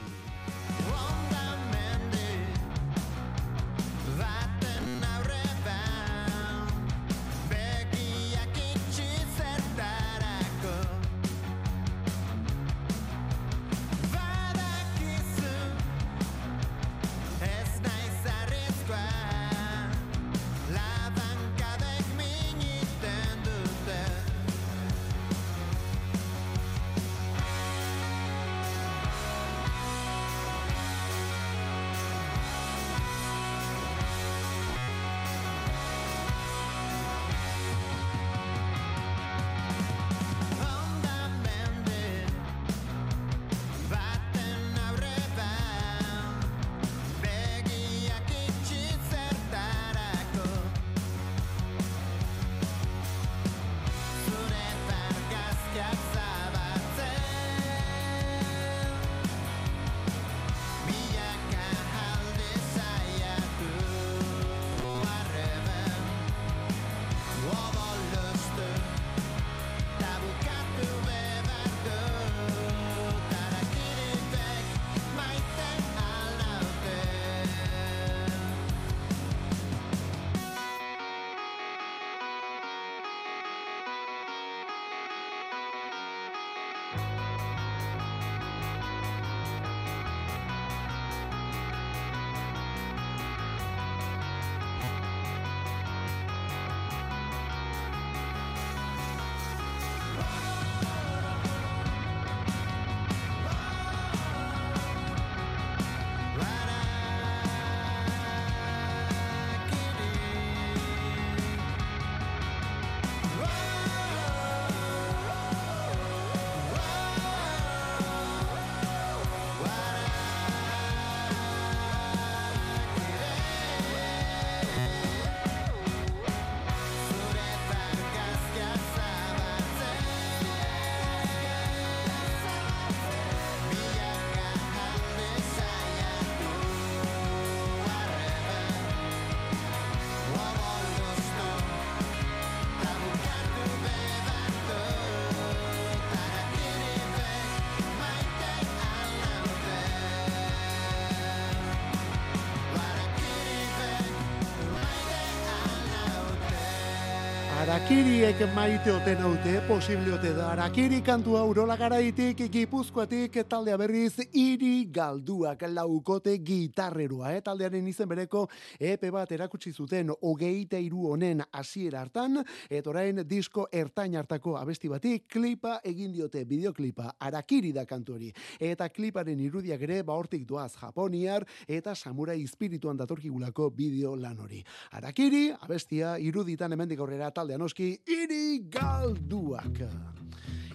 Arakiriek 157.88 158.42
maite 158.52 158.92
oten 158.92 159.22
haute, 159.24 159.52
posible 159.64 160.12
ote 160.12 160.34
da. 160.36 160.50
Arakiri 160.52 160.98
kantua 161.00 161.46
urola 161.48 161.78
garaitik, 161.80 162.42
gipuzkoatik, 162.52 163.38
taldea 163.48 163.78
berriz, 163.80 164.26
iri 164.36 164.90
galduak 164.92 165.62
laukote 165.72 166.34
gitarrerua. 166.44 167.32
Eh? 167.38 167.40
Taldearen 167.46 167.88
izen 167.88 168.10
bereko 168.12 168.42
epe 168.76 169.08
bat 169.16 169.32
erakutsi 169.32 169.72
zuten 169.72 170.12
hogeita 170.12 170.82
hiru 170.84 171.14
honen 171.14 171.46
hasiera 171.48 172.02
hartan, 172.04 172.42
eta 172.68 172.92
orain 172.92 173.24
disko 173.24 173.70
ertain 173.72 174.20
hartako 174.20 174.58
abesti 174.60 174.92
bati 174.92 175.22
klipa 175.24 175.78
egin 175.88 176.12
diote 176.12 176.44
bideoklipa 176.44 177.14
Arakiri 177.24 177.72
da 177.72 177.86
kantu 177.88 178.18
hori. 178.18 178.34
Eta 178.60 178.90
kliparen 178.90 179.40
irudiak 179.40 179.88
ere 179.88 180.02
ba 180.04 180.20
hortik 180.20 180.44
doaz 180.44 180.74
Japoniar 180.76 181.48
eta 181.66 181.96
samurai 181.96 182.42
espirituan 182.44 183.00
datorkigulako 183.00 183.72
bideo 183.72 184.18
lan 184.20 184.44
hori. 184.44 184.60
Arakiri, 184.92 185.54
abestia, 185.56 186.18
iruditan 186.20 186.76
hemendik 186.76 187.00
aurrera 187.00 187.32
taldean 187.32 187.64
oski, 187.78 188.00
iri 188.08 188.60
galduak. 188.70 189.82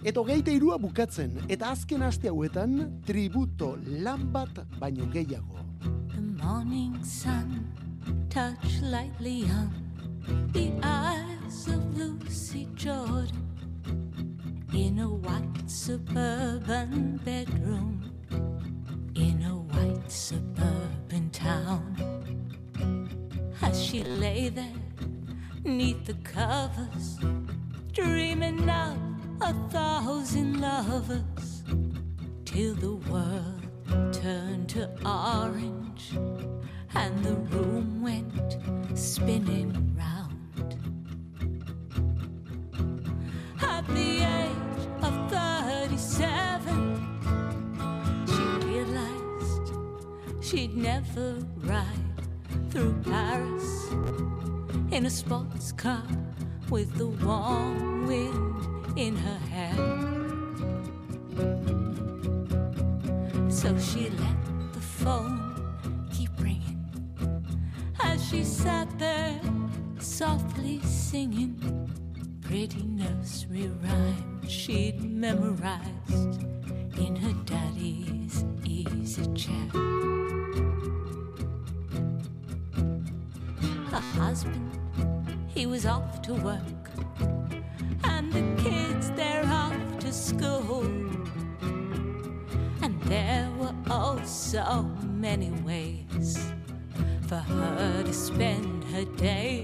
Eta 0.03 0.19
hogeita 0.19 0.51
irua 0.51 0.77
bukatzen, 0.77 1.39
eta 1.49 1.71
azken 1.71 2.01
aste 2.01 2.29
hauetan, 2.29 3.01
tributo 3.05 3.77
lan 4.03 4.31
bat 4.31 4.65
baino 4.79 5.05
gehiago. 5.11 5.59
The 6.13 6.21
morning 6.21 7.03
sun 7.03 7.67
touched 8.29 8.81
lightly 8.81 9.43
on 9.43 9.71
the 10.53 10.71
eyes 10.83 11.67
of 11.67 11.97
Lucy 11.97 12.67
Jordan 12.75 13.49
in 14.73 14.99
a 14.99 15.07
white 15.07 15.69
suburban 15.69 17.19
bedroom 17.23 18.01
in 19.15 19.43
a 19.43 19.55
white 19.55 20.11
suburban 20.11 21.29
town. 21.31 21.95
As 23.61 23.81
she 23.81 24.03
lay 24.03 24.49
there 24.49 24.82
neath 25.63 26.05
the 26.05 26.13
covers, 26.15 27.17
dreaming 27.93 28.69
of 28.69 28.97
a 29.41 29.53
thousand 29.69 30.59
lovers 30.59 31.63
till 32.45 32.75
the 32.75 32.95
world 33.09 34.13
turned 34.13 34.67
to 34.69 34.89
orange 35.05 36.11
and 36.95 37.23
the 37.23 37.35
room 37.55 38.01
went 38.01 38.57
spinning 38.97 39.95
round. 39.97 40.75
At 43.61 43.87
the 43.87 44.19
age 44.19 44.87
of 45.01 45.31
37, 45.31 46.99
she 48.27 48.43
realized 48.67 49.73
she'd 50.41 50.75
never 50.75 51.37
ride 51.57 51.87
through 52.69 52.93
Paris 53.03 54.52
in 54.93 55.07
a 55.07 55.09
sports 55.09 55.71
car 55.71 56.03
with 56.69 56.93
the 56.99 57.07
warm 57.07 58.05
wind 58.05 58.97
in 58.97 59.15
her 59.15 59.39
hair. 59.49 59.75
So 63.49 63.75
she 63.79 64.11
let 64.11 64.73
the 64.73 64.79
phone 64.79 66.07
keep 66.11 66.29
ringing 66.39 66.79
as 68.03 68.23
she 68.29 68.43
sat 68.43 68.87
there 68.99 69.41
softly 69.97 70.79
singing 70.83 71.89
pretty 72.41 72.83
nursery 72.83 73.71
rhymes 73.81 74.51
she'd 74.51 75.01
memorized 75.03 76.43
in 76.99 77.15
her 77.15 77.33
daddy's 77.45 78.45
easy 78.63 79.25
chair. 79.33 79.69
Her 83.89 83.99
husband, 83.99 84.82
he 85.53 85.65
was 85.65 85.85
off 85.85 86.21
to 86.23 86.33
work, 86.33 86.89
and 88.05 88.33
the 88.33 88.63
kids, 88.63 89.11
they're 89.11 89.45
off 89.45 89.99
to 89.99 90.11
school. 90.11 90.83
And 92.81 93.01
there 93.03 93.49
were 93.59 93.73
oh 93.89 94.19
so 94.25 94.83
many 95.03 95.51
ways 95.61 96.51
for 97.27 97.37
her 97.37 98.03
to 98.03 98.13
spend 98.13 98.83
her 98.85 99.05
day. 99.05 99.62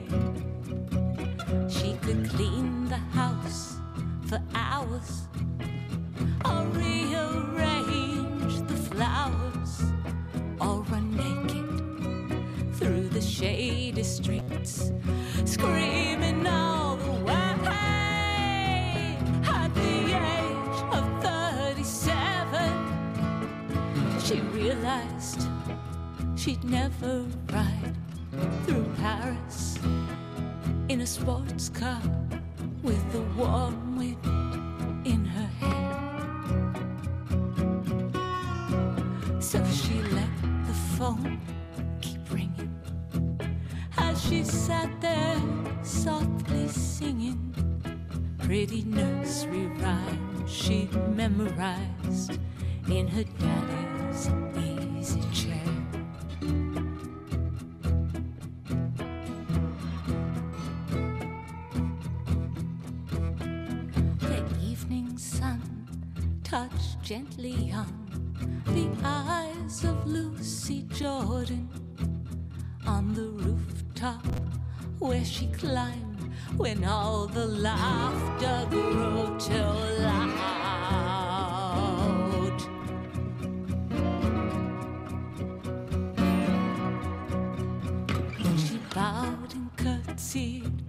Paris 29.09 29.79
in 30.87 31.01
a 31.01 31.07
sports 31.07 31.69
car 31.69 32.01
with 32.83 33.03
the 33.11 33.21
warm 33.35 33.97
wind 33.97 34.23
in 35.03 35.25
her 35.25 35.49
hair. 35.61 35.95
So 39.41 39.65
she 39.65 39.95
let 40.17 40.33
the 40.67 40.77
phone 40.95 41.41
keep 42.01 42.21
ringing 42.31 42.75
as 43.97 44.23
she 44.23 44.43
sat 44.43 44.89
there 45.01 45.41
softly 45.81 46.67
singing 46.67 47.41
pretty 48.37 48.83
nursery 48.83 49.67
rhymes 49.81 50.51
she'd 50.51 50.93
memorized 51.15 52.37
in 52.87 53.07
her 53.07 53.25
daddy's 53.39 54.29
easy 54.55 54.78
touched 66.49 66.99
gently 67.03 67.71
on 67.71 68.23
the 68.65 68.89
eyes 69.03 69.83
of 69.83 70.07
Lucy 70.07 70.81
Jordan 70.91 71.69
on 72.87 73.13
the 73.13 73.27
rooftop 73.43 74.25
where 74.97 75.23
she 75.23 75.45
climbed 75.47 76.33
when 76.57 76.83
all 76.85 77.27
the 77.27 77.45
laughter 77.45 78.65
grew 78.71 79.37
too 79.37 80.01
loud. 80.01 80.58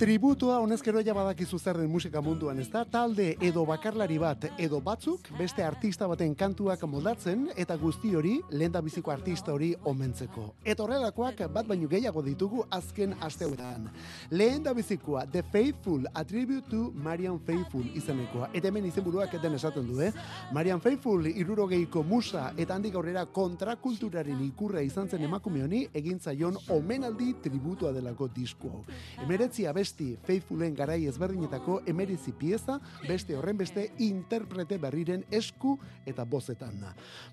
Tributua 0.00 0.54
honezkero 0.64 1.02
ja 1.04 1.12
badakizu 1.12 1.58
zer 1.58 1.76
den 1.76 1.90
musika 1.92 2.22
munduan, 2.24 2.56
ez 2.58 2.70
da? 2.72 2.86
Talde 2.88 3.34
edo 3.44 3.66
bakarlari 3.68 4.14
bat 4.16 4.46
edo 4.56 4.78
batzuk 4.80 5.26
beste 5.36 5.60
artista 5.60 6.06
baten 6.08 6.32
kantuak 6.34 6.86
moldatzen 6.88 7.42
eta 7.52 7.76
guzti 7.76 8.14
hori 8.16 8.38
lehen 8.48 8.72
biziko 8.86 9.12
artista 9.12 9.52
hori 9.52 9.74
omentzeko. 9.84 10.54
Eta 10.64 10.82
horrelakoak 10.82 11.42
bat 11.52 11.68
baino 11.68 11.88
gehiago 11.88 12.22
ditugu 12.22 12.64
azken 12.70 13.12
asteuetan. 13.20 13.90
Lehen 14.30 14.64
bizikoa 14.74 15.26
The 15.26 15.42
Faithful, 15.52 16.06
A 16.14 16.24
Tribute 16.24 16.70
to 16.70 16.92
Marian 16.94 17.38
Faithful 17.38 17.84
izenekoa. 17.94 18.48
Eta 18.54 18.68
hemen 18.68 18.86
izenburuak 18.86 19.34
eten 19.34 19.54
esaten 19.54 19.86
du, 19.86 20.00
eh? 20.00 20.14
Marian 20.52 20.80
Faithful 20.80 21.26
irurogeiko 21.26 22.02
musa 22.02 22.54
eta 22.56 22.74
handik 22.74 22.94
aurrera 22.94 23.26
kontrakulturaren 23.26 24.40
ikurra 24.48 24.80
izan 24.80 25.10
zen 25.10 25.28
emakume 25.28 25.62
honi 25.62 25.84
egin 25.92 26.18
zaion 26.18 26.56
omenaldi 26.70 27.34
tributua 27.42 27.92
delako 27.92 28.28
disko 28.32 28.72
hau. 28.72 28.84
Emeretzi 29.28 29.66
abesti 29.66 29.89
Faithfulen 30.26 30.74
garai 30.74 31.06
ezberdinetako 31.10 31.80
emerizi 31.86 32.32
pieza, 32.32 32.78
beste 33.08 33.36
horren 33.36 33.58
beste 33.58 33.90
interprete 33.98 34.78
berriren 34.78 35.24
esku 35.30 35.76
eta 36.06 36.24
bozetan. 36.24 36.84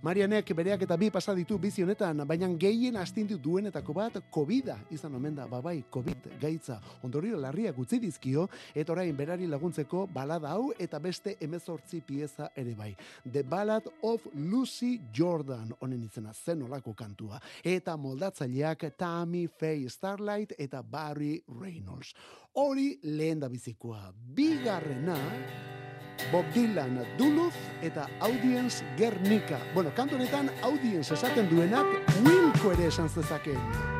Marianek 0.01 0.53
bereak 0.55 0.81
eta 0.87 0.97
bi 0.97 1.11
pasa 1.11 1.35
ditu 1.37 1.57
bizi 1.57 1.83
honetan, 1.83 2.25
baina 2.27 2.47
gehien 2.59 2.97
astindu 2.97 3.37
duenetako 3.37 3.93
bat 3.93 4.21
covid 4.33 4.57
izan 4.91 5.15
omen 5.15 5.35
da, 5.35 5.47
babai, 5.47 5.83
COVID 5.91 6.27
gaitza. 6.41 6.79
Ondorio 7.03 7.37
larriak 7.39 7.77
utzi 7.79 7.99
dizkio, 8.01 8.47
eta 8.75 8.93
orain 8.93 9.15
berari 9.17 9.47
laguntzeko 9.47 10.07
balada 10.13 10.51
hau 10.55 10.71
eta 10.79 10.99
beste 10.99 11.35
emezortzi 11.41 12.01
pieza 12.01 12.49
ere 12.55 12.73
bai. 12.75 12.93
The 13.23 13.43
Ballad 13.43 13.87
of 14.03 14.25
Lucy 14.33 14.99
Jordan, 15.13 15.73
honen 15.79 16.03
izena 16.03 16.33
zen 16.33 16.63
olako 16.63 16.93
kantua. 16.97 17.39
Eta 17.63 17.97
moldatzaileak 17.97 18.89
Tammy 18.97 19.47
Faye 19.47 19.89
Starlight 19.89 20.53
eta 20.57 20.81
Barry 20.81 21.43
Reynolds. 21.47 22.13
Hori 22.57 22.95
lehen 23.03 23.37
da 23.39 23.49
bizikoa. 23.53 24.07
Bigarrena, 24.33 25.17
Bob 26.31 26.47
Dylan 26.55 26.97
Duluth 27.19 27.59
eta 27.85 28.07
Audience 28.19 28.81
Guernica. 28.97 29.59
Bueno, 29.75 29.91
kantu 29.93 30.17
honetan 30.17 30.49
Audience 30.63 31.13
esaten 31.13 31.51
duenak 31.51 31.85
Wilco 32.25 32.73
ere 32.73 32.89
esan 32.89 33.13
zezakeen. 33.13 33.96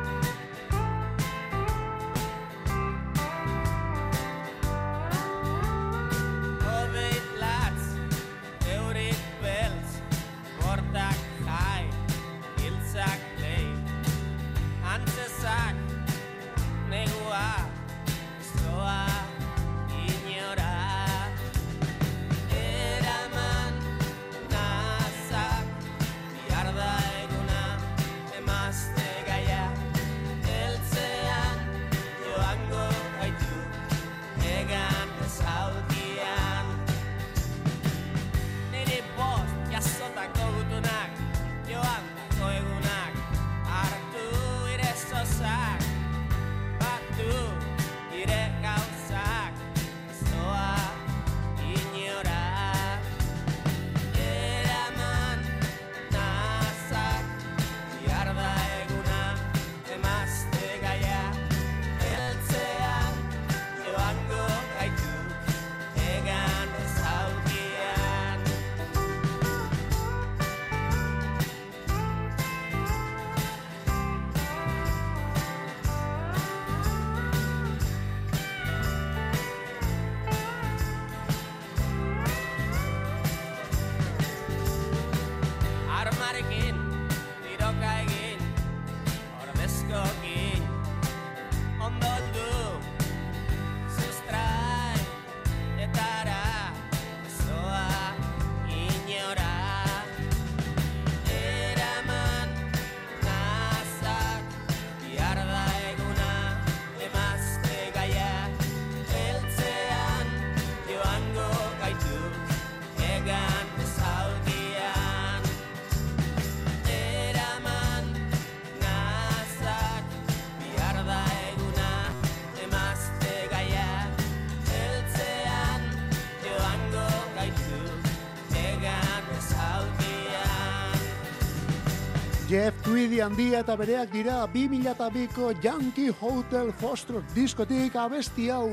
Tweedy 133.18 133.32
handia 133.34 133.60
eta 133.64 133.74
bereak 133.74 134.12
dira 134.14 134.34
2002ko 134.54 135.48
Yankee 135.58 136.12
Hotel 136.20 136.68
Foxtrot 136.70 137.32
diskotik 137.34 137.96
abesti 137.98 138.44
hau. 138.54 138.68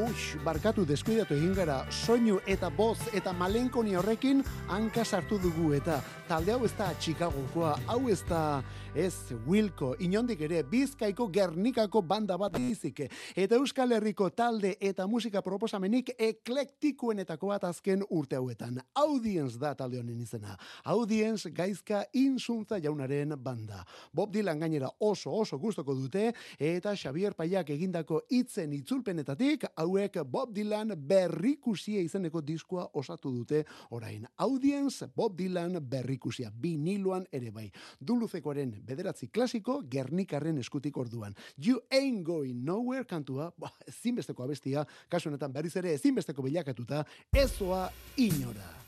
Ux, 0.00 0.38
barkatu 0.40 0.86
deskuidatu 0.88 1.36
egin 1.36 1.52
gara, 1.52 1.82
soinu 1.92 2.38
eta 2.48 2.70
boz 2.72 3.10
eta 3.12 3.34
malenkoni 3.36 3.92
horrekin 4.00 4.40
hanka 4.72 5.04
sartu 5.04 5.36
dugu 5.36 5.74
eta 5.76 5.98
talde 6.32 6.52
hau 6.54 6.62
ez 6.64 6.72
da 6.78 6.86
Chicagokoa, 6.96 7.74
hau 7.92 8.08
ez 8.08 8.22
da 8.24 8.62
ez 8.96 9.34
Wilco, 9.44 9.90
inondik 10.00 10.40
ere 10.46 10.62
Bizkaiko 10.64 11.26
Gernikako 11.32 12.00
banda 12.04 12.38
bat 12.40 12.54
dizike. 12.56 13.08
Eta 13.36 13.58
Euskal 13.58 13.92
Herriko 13.92 14.30
talde 14.32 14.70
eta 14.80 15.04
musika 15.08 15.42
proposamenik 15.44 16.14
eklektikuenetako 16.16 17.50
bat 17.52 17.66
azken 17.68 18.04
urte 18.08 18.36
hauetan. 18.36 18.78
Audience 18.96 19.60
da 19.60 19.74
talde 19.76 20.00
honen 20.00 20.22
izena. 20.24 20.56
Audience 20.94 21.50
gaizka 21.52 22.02
insuntza 22.16 22.80
jaunaren 22.80 23.36
banda. 23.36 23.82
Bob 24.12 24.32
Dylan 24.32 24.60
gainera 24.60 24.88
oso 25.00 25.34
oso 25.36 25.58
gustoko 25.60 25.96
dute 25.96 26.30
eta 26.58 26.96
Xavier 26.96 27.36
Paiak 27.36 27.74
egindako 27.76 28.22
hitzen 28.30 28.72
itzulpenetatik 28.76 29.68
hauek 29.76 30.22
Bob 30.24 30.56
Dylan 30.56 30.96
berrikusia 30.96 32.00
izeneko 32.00 32.40
diskoa 32.40 32.88
osatu 32.94 33.32
dute 33.36 33.64
orain. 33.90 34.24
Audience 34.36 35.12
Bob 35.16 35.36
Dylan 35.36 35.76
berrikusia 35.80 36.21
biniloan 36.50 37.26
ere 37.32 37.50
bai. 37.50 37.70
Duluzekoaren 38.00 38.72
bederatzi 38.86 39.28
klasiko 39.28 39.82
Gernikarren 39.90 40.58
eskutik 40.58 40.96
orduan. 40.96 41.34
You 41.56 41.80
ain't 41.90 42.24
going 42.24 42.64
nowhere 42.64 43.04
kantua, 43.04 43.52
ba, 43.58 43.72
ezinbesteko 43.86 44.44
abestia, 44.44 44.86
kasu 45.08 45.28
honetan 45.28 45.52
berriz 45.52 45.76
ere 45.76 45.94
ezinbesteko 45.94 46.42
bilakatuta, 46.42 47.04
ezoa 47.32 47.90
inora. 48.16 48.82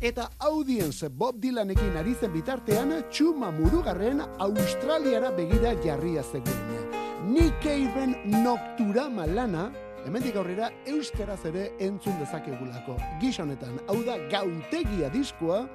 Eta 0.00 0.30
audience 0.38 1.08
Bob 1.08 1.40
Dylanekin 1.40 1.96
ari 2.00 2.14
zen 2.14 2.32
bitartean 2.32 2.94
txuma 3.10 3.50
murugarren 3.52 4.22
Australiara 4.38 5.30
begira 5.36 5.74
jarria 5.84 6.22
zegoen. 6.22 6.88
Nick 7.30 7.60
Caven 7.62 8.16
Nocturama 8.42 9.26
lana, 9.26 9.70
hemendik 10.06 10.36
aurrera 10.40 10.70
euskaraz 10.88 11.42
ere 11.50 11.66
entzun 11.78 12.16
dezakegulako. 12.18 12.96
Gisa 13.20 13.44
honetan, 13.44 13.76
hau 13.88 14.00
da 14.06 14.16
gautegia 14.32 15.10
diskoa, 15.12 15.66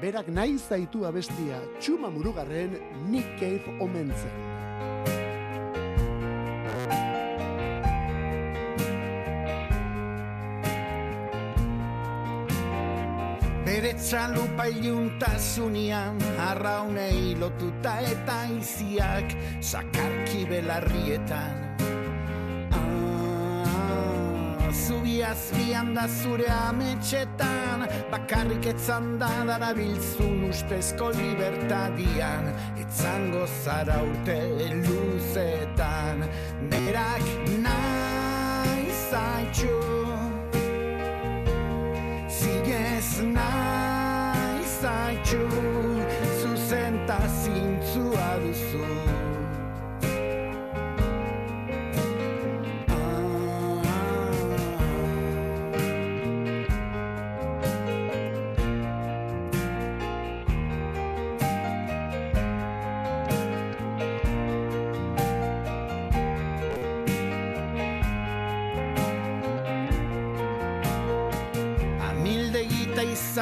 berak 0.00 0.28
nahi 0.28 0.58
zaitu 0.58 1.04
abestia 1.06 1.60
txuma 1.80 2.10
murugarren 2.10 2.76
Nick 3.10 3.38
Cave 3.38 3.76
omentzen. 3.80 4.34
Bere 13.64 13.94
txalupa 13.98 14.68
iluntasunean 14.70 16.20
arraunei 16.50 17.34
lotuta 17.40 17.96
eta 18.06 18.38
iziak 18.60 19.34
sakarki 19.60 20.44
belarrietan. 20.50 21.63
Zubi 24.74 25.22
azpian 25.22 25.94
da 25.94 26.08
zure 26.08 26.48
ametxetan. 26.50 27.86
Bakarrik 28.10 28.66
etzan 28.66 29.18
da 29.20 29.30
darabiltzun 29.46 30.48
ustezko 30.50 31.12
libertadian. 31.14 32.50
Etzango 32.82 33.46
zara 33.62 34.00
urte 34.02 34.38
luzetan 34.82 36.26
Berak 36.70 37.43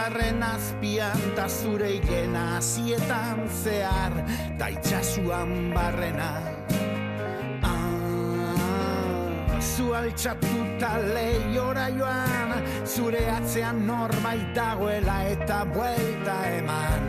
izarren 0.03 0.43
azpian 0.43 1.21
ta 1.37 1.49
zure 1.49 1.91
igena 1.95 2.57
azietan 2.57 3.49
zehar 3.63 4.13
ta 4.59 4.69
itxasuan 4.69 5.73
barrena. 5.75 6.33
Ah, 7.63 9.61
Zu 9.61 9.95
altxatuta 9.95 10.99
lehiora 11.15 11.89
joan 11.99 12.51
Zure 12.85 13.31
atzean 13.31 13.87
norbait 13.87 14.55
dagoela 14.55 15.23
eta 15.31 15.65
buelta 15.65 16.37
eman. 16.59 17.03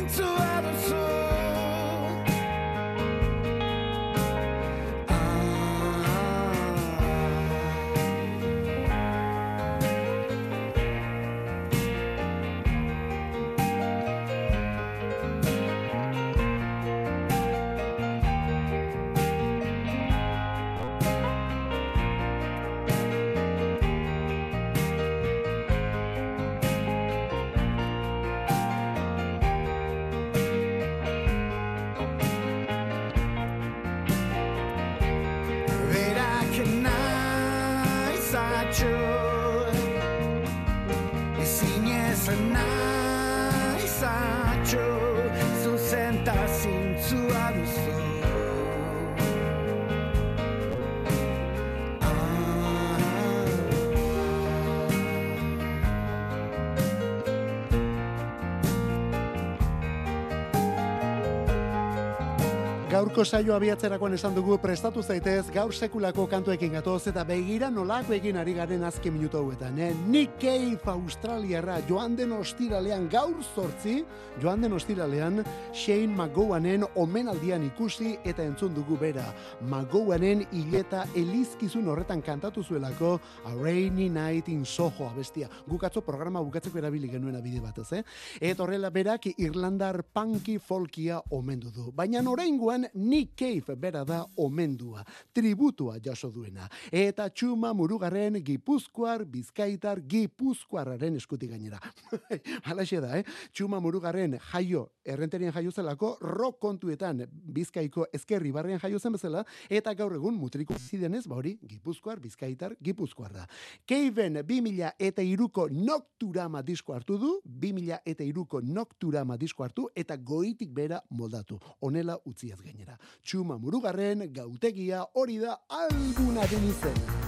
Gaurko 63.16 63.32
saio 63.32 63.54
abiatzerakoan 63.56 64.18
esan 64.18 64.34
dugu 64.36 64.58
prestatu 64.60 65.00
zaitez 65.00 65.46
gaur 65.56 65.72
sekulako 65.72 66.26
kantuekin 66.28 66.74
gatoz 66.76 67.06
eta 67.08 67.24
begira 67.24 67.70
nolako 67.72 68.12
egin 68.12 68.36
ari 68.36 68.52
garen 68.58 68.82
azken 68.84 69.14
minutu 69.16 69.38
hauetan. 69.40 69.78
Eh? 69.80 69.94
Nick 70.12 70.34
Cave 70.42 70.92
Australiarra 70.92 71.78
joan 71.88 72.18
den 72.18 72.34
ostiralean 72.36 73.06
gaur 73.08 73.38
zortzi, 73.56 74.02
joan 74.44 74.66
den 74.66 74.76
ostiralean 74.76 75.46
Shane 75.72 76.12
McGowanen 76.12 76.84
omenaldian 77.00 77.64
ikusi 77.70 78.18
eta 78.26 78.44
entzun 78.44 78.76
dugu 78.76 78.98
bera. 79.00 79.24
McGowanen 79.62 80.44
hileta 80.52 81.06
elizkizun 81.16 81.88
horretan 81.88 82.20
kantatu 82.20 82.66
zuelako 82.68 83.14
A 83.46 83.56
Rainy 83.56 84.10
Night 84.10 84.52
in 84.52 84.66
Soho 84.66 85.08
abestia. 85.08 85.48
Gukatzo 85.70 86.04
programa 86.04 86.44
bukatzeko 86.44 86.84
erabili 86.84 87.08
genuen 87.16 87.40
abide 87.40 87.64
batez, 87.64 87.88
eh? 87.94 88.04
Eta 88.42 88.68
horrela 88.68 88.92
berak 88.92 89.32
Irlandar 89.38 90.04
punky 90.04 90.60
folkia 90.60 91.24
omendu 91.32 91.72
du. 91.72 91.90
Baina 91.96 92.20
oraingoan 92.28 92.90
Nick 93.06 93.36
Cave 93.38 93.76
bera 93.78 94.04
da 94.04 94.26
omendua, 94.42 95.04
tributua 95.32 96.00
jaso 96.02 96.32
duena. 96.34 96.66
Eta 96.92 97.28
txuma 97.30 97.70
murugarren 97.78 98.40
gipuzkoar, 98.44 99.26
bizkaitar, 99.30 100.02
gipuzkoarraren 100.10 101.20
eskutik 101.20 101.52
gainera. 101.54 101.78
Halaxe 102.68 103.02
da, 103.04 103.20
eh? 103.20 103.24
Txuma 103.54 103.78
murugarren 103.84 104.40
jaio, 104.52 104.88
errenterien 105.06 105.54
jaio 105.54 105.72
zelako, 105.72 106.16
rock 106.26 106.58
kontuetan 106.66 107.22
bizkaiko 107.30 108.08
ezkerri 108.16 108.52
barrean 108.56 108.82
jaio 108.82 109.00
zen 109.00 109.14
bezala, 109.14 109.46
eta 109.70 109.94
gaur 109.94 110.16
egun 110.18 110.34
mutriko 110.42 110.74
zidenez, 110.80 111.28
ba 111.30 111.38
hori, 111.38 111.56
gipuzkoar, 111.62 112.20
bizkaitar, 112.24 112.74
gipuzkoarra. 112.82 113.46
Keiven 113.86 114.42
2000 114.42 114.96
eta 114.98 115.22
iruko 115.22 115.68
Nocturama 115.70 116.64
disko 116.66 116.98
hartu 116.98 117.20
du, 117.22 117.36
2000 117.46 118.02
eta 118.06 118.26
iruko 118.26 118.64
Nocturama 118.66 119.38
disko 119.38 119.64
hartu, 119.68 119.90
eta 119.94 120.18
goitik 120.18 120.74
bera 120.74 121.04
moldatu. 121.14 121.60
Honela 121.86 122.18
utziaz 122.26 122.62
gainera. 122.64 122.95
Txuma 123.24 123.58
murugarren, 123.58 124.28
gautegia, 124.34 125.06
hori 125.14 125.40
da 125.44 125.60
albunaren 125.70 126.70
izena. 126.72 127.26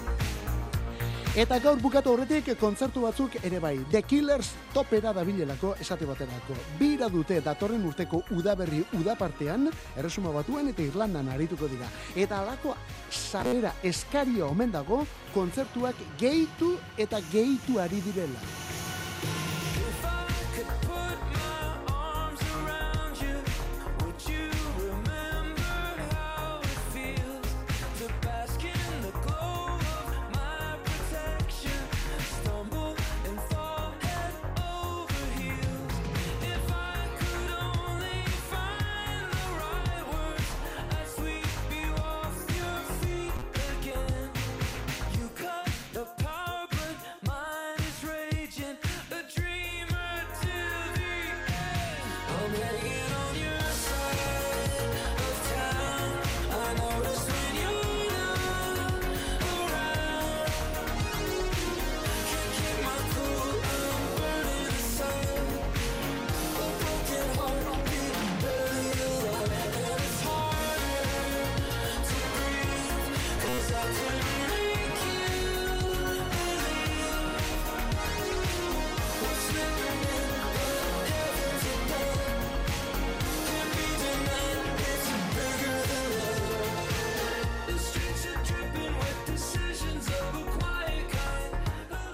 Eta 1.37 1.59
gaur 1.61 1.77
bukatu 1.77 2.09
horretik 2.15 2.47
kontzertu 2.57 3.03
batzuk 3.03 3.35
ere 3.45 3.59
bai. 3.61 3.75
The 3.91 3.99
Killers 4.01 4.47
topera 4.73 5.11
dabilelako 5.13 5.75
esate 5.83 6.07
baterako. 6.09 6.55
Bira 6.79 7.11
dute 7.13 7.37
datorren 7.45 7.85
urteko 7.85 8.23
udaberri 8.33 8.79
udapartean, 8.97 9.67
erresuma 9.93 10.31
batuen 10.33 10.71
eta 10.73 10.81
Irlandan 10.81 11.29
arituko 11.29 11.69
dira. 11.69 11.91
Eta 12.15 12.41
alako 12.41 12.73
sarrera 13.11 13.75
eskaria 13.85 14.49
omen 14.49 14.73
dago 14.73 15.03
kontzertuak 15.35 16.01
gehitu 16.17 16.73
eta 16.97 17.21
gehitu 17.29 17.77
ari 17.85 18.01
direla. 18.09 18.41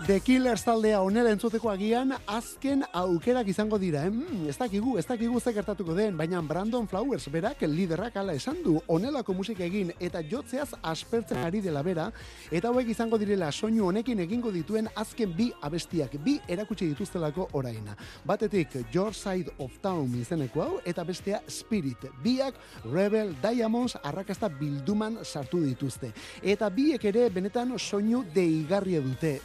The 0.04 0.20
Killers 0.20 0.66
taldea 0.68 0.98
onela 1.00 1.32
entzuteko 1.32 1.70
agian 1.72 2.10
azken 2.28 2.82
aukerak 2.92 3.48
izango 3.48 3.78
dira, 3.80 4.02
eh? 4.04 4.10
Mm, 4.12 4.50
ez 4.52 4.58
dakigu, 4.60 4.98
ez 5.00 5.06
dakigu 5.08 5.40
ze 5.40 5.54
gertatuko 5.56 5.94
den, 5.96 6.18
baina 6.18 6.42
Brandon 6.42 6.86
Flowers 6.92 7.30
berak 7.32 7.62
liderrak 7.62 8.18
ala 8.20 8.34
esan 8.36 8.58
du, 8.66 8.82
onelako 8.92 9.34
musika 9.34 9.64
egin 9.64 9.94
eta 10.04 10.20
jotzeaz 10.20 10.74
aspertzen 10.82 11.38
ari 11.40 11.62
dela 11.64 11.82
bera, 11.82 12.10
eta 12.52 12.68
hauek 12.68 12.90
izango 12.92 13.18
direla 13.18 13.50
soinu 13.52 13.86
honekin 13.88 14.20
egingo 14.20 14.52
dituen 14.52 14.90
azken 14.94 15.32
bi 15.38 15.54
abestiak, 15.62 16.20
bi 16.20 16.36
erakutsi 16.50 16.90
dituztelako 16.92 17.48
oraina. 17.54 17.96
Batetik 18.26 18.76
Your 18.92 19.16
Side 19.16 19.56
of 19.58 19.80
Town 19.80 20.12
izeneko 20.20 20.66
hau, 20.66 20.82
eta 20.84 21.08
bestea 21.08 21.40
Spirit, 21.48 22.10
biak 22.22 22.60
Rebel 22.92 23.38
Diamonds 23.40 23.96
arrakasta 24.04 24.52
bilduman 24.52 25.22
sartu 25.24 25.64
dituzte. 25.64 26.12
Eta 26.44 26.68
biek 26.68 27.06
ere 27.06 27.30
benetan 27.30 27.72
soinu 27.80 28.26
deigarria 28.36 29.00
dute, 29.00 29.38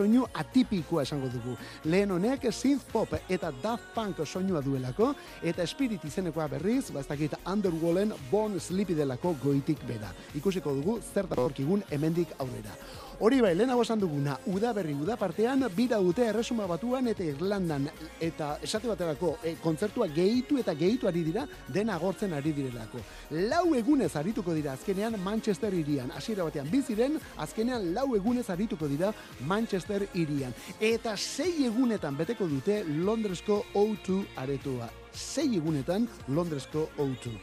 soinu 0.00 0.24
atipikoa 0.34 1.04
esango 1.04 1.28
dugu. 1.32 1.56
Lehen 1.84 2.14
honek 2.14 2.48
synth 2.52 2.88
pop 2.92 3.12
eta 3.28 3.52
Daft 3.62 3.92
Punk 3.94 4.24
soinua 4.24 4.62
duelako, 4.64 5.12
eta 5.42 5.66
Spirit 5.66 6.04
izenekoa 6.08 6.48
berriz, 6.48 6.88
ba 6.90 7.04
ez 7.04 7.08
dakit 7.10 7.36
Underwallen 7.44 8.14
Born 8.30 8.58
Sleepy 8.60 8.96
delako 8.96 9.34
goitik 9.42 9.84
bera. 9.88 10.14
Ikusiko 10.34 10.74
dugu 10.80 11.00
zer 11.12 11.28
datorkigun 11.28 11.84
hemendik 11.90 12.32
aurrera. 12.38 12.76
Hori 13.20 13.36
bai, 13.44 13.50
lehenago 13.52 13.82
esan 13.84 14.00
duguna, 14.00 14.32
udaberri 14.48 14.94
udapartean, 14.96 15.66
bira 15.76 15.98
dute 16.00 16.22
erresuma 16.24 16.64
batuan 16.64 17.10
eta 17.10 17.20
Irlandan, 17.20 17.90
eta 18.16 18.54
esate 18.64 18.88
baterako, 18.88 19.34
e, 19.44 19.58
kontzertua 19.60 20.06
gehitu 20.08 20.56
eta 20.56 20.72
gehitu 20.72 21.04
ari 21.10 21.20
dira, 21.26 21.44
dena 21.68 21.98
agortzen 21.98 22.32
ari 22.32 22.54
direlako. 22.56 23.02
Lau 23.50 23.74
egunez 23.76 24.08
arituko 24.16 24.54
dira 24.56 24.72
azkenean 24.72 25.18
Manchester 25.20 25.76
irian. 25.76 26.08
Hasiera 26.16 26.48
batean 26.48 26.70
biziren, 26.72 27.20
azkenean 27.36 27.90
lau 27.92 28.06
egunez 28.16 28.46
arituko 28.48 28.88
dira 28.88 29.12
Manchester 29.44 30.06
irian. 30.14 30.56
Eta 30.80 31.12
sei 31.18 31.66
egunetan 31.68 32.16
beteko 32.16 32.48
dute 32.48 32.80
Londresko 32.88 33.66
O2 33.74 34.22
aretoa. 34.40 34.88
Sei 35.12 35.58
egunetan 35.60 36.08
Londresko 36.32 36.88
O2. 36.96 37.36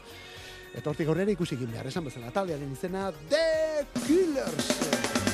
Eta 0.74 0.90
hortik 0.90 1.06
aurrera 1.06 1.30
ikusi 1.38 1.54
egin 1.54 1.70
behar, 1.70 1.86
esan 1.86 2.10
bezala, 2.10 2.34
taldearen 2.34 2.74
izena 2.74 3.12
The 3.30 3.86
Killers. 4.02 5.27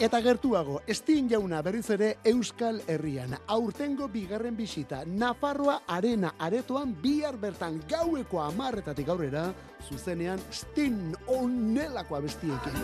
Eta 0.00 0.22
gertuago, 0.24 0.78
Estin 0.88 1.26
jauna 1.28 1.58
berriz 1.60 1.90
ere 1.92 2.06
Euskal 2.24 2.78
Herrian. 2.88 3.34
Aurtengo 3.52 4.08
bigarren 4.08 4.56
bisita, 4.56 5.02
Nafarroa 5.04 5.82
Arena 5.92 6.32
aretoan 6.40 6.94
bihar 7.02 7.36
bertan 7.36 7.82
gaueko 7.84 8.40
amarretatik 8.40 9.12
aurrera, 9.12 9.50
zuzenean 9.90 10.40
Stin 10.48 11.12
onelako 11.28 12.16
abestiekin. 12.16 12.80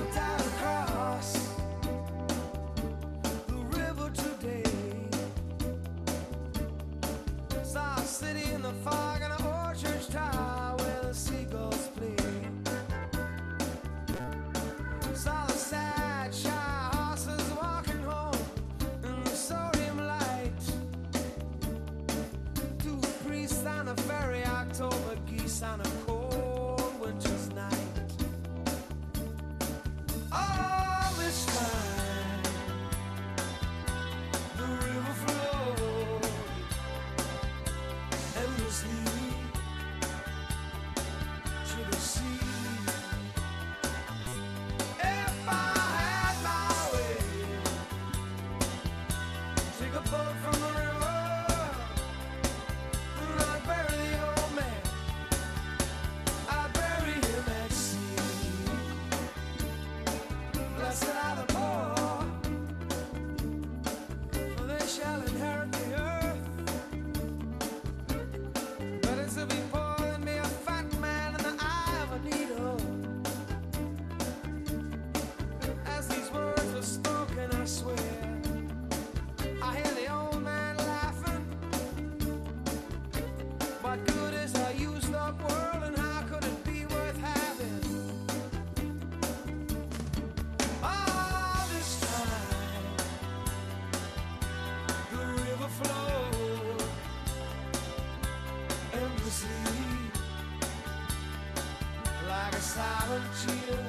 Volunteer. 103.07 103.86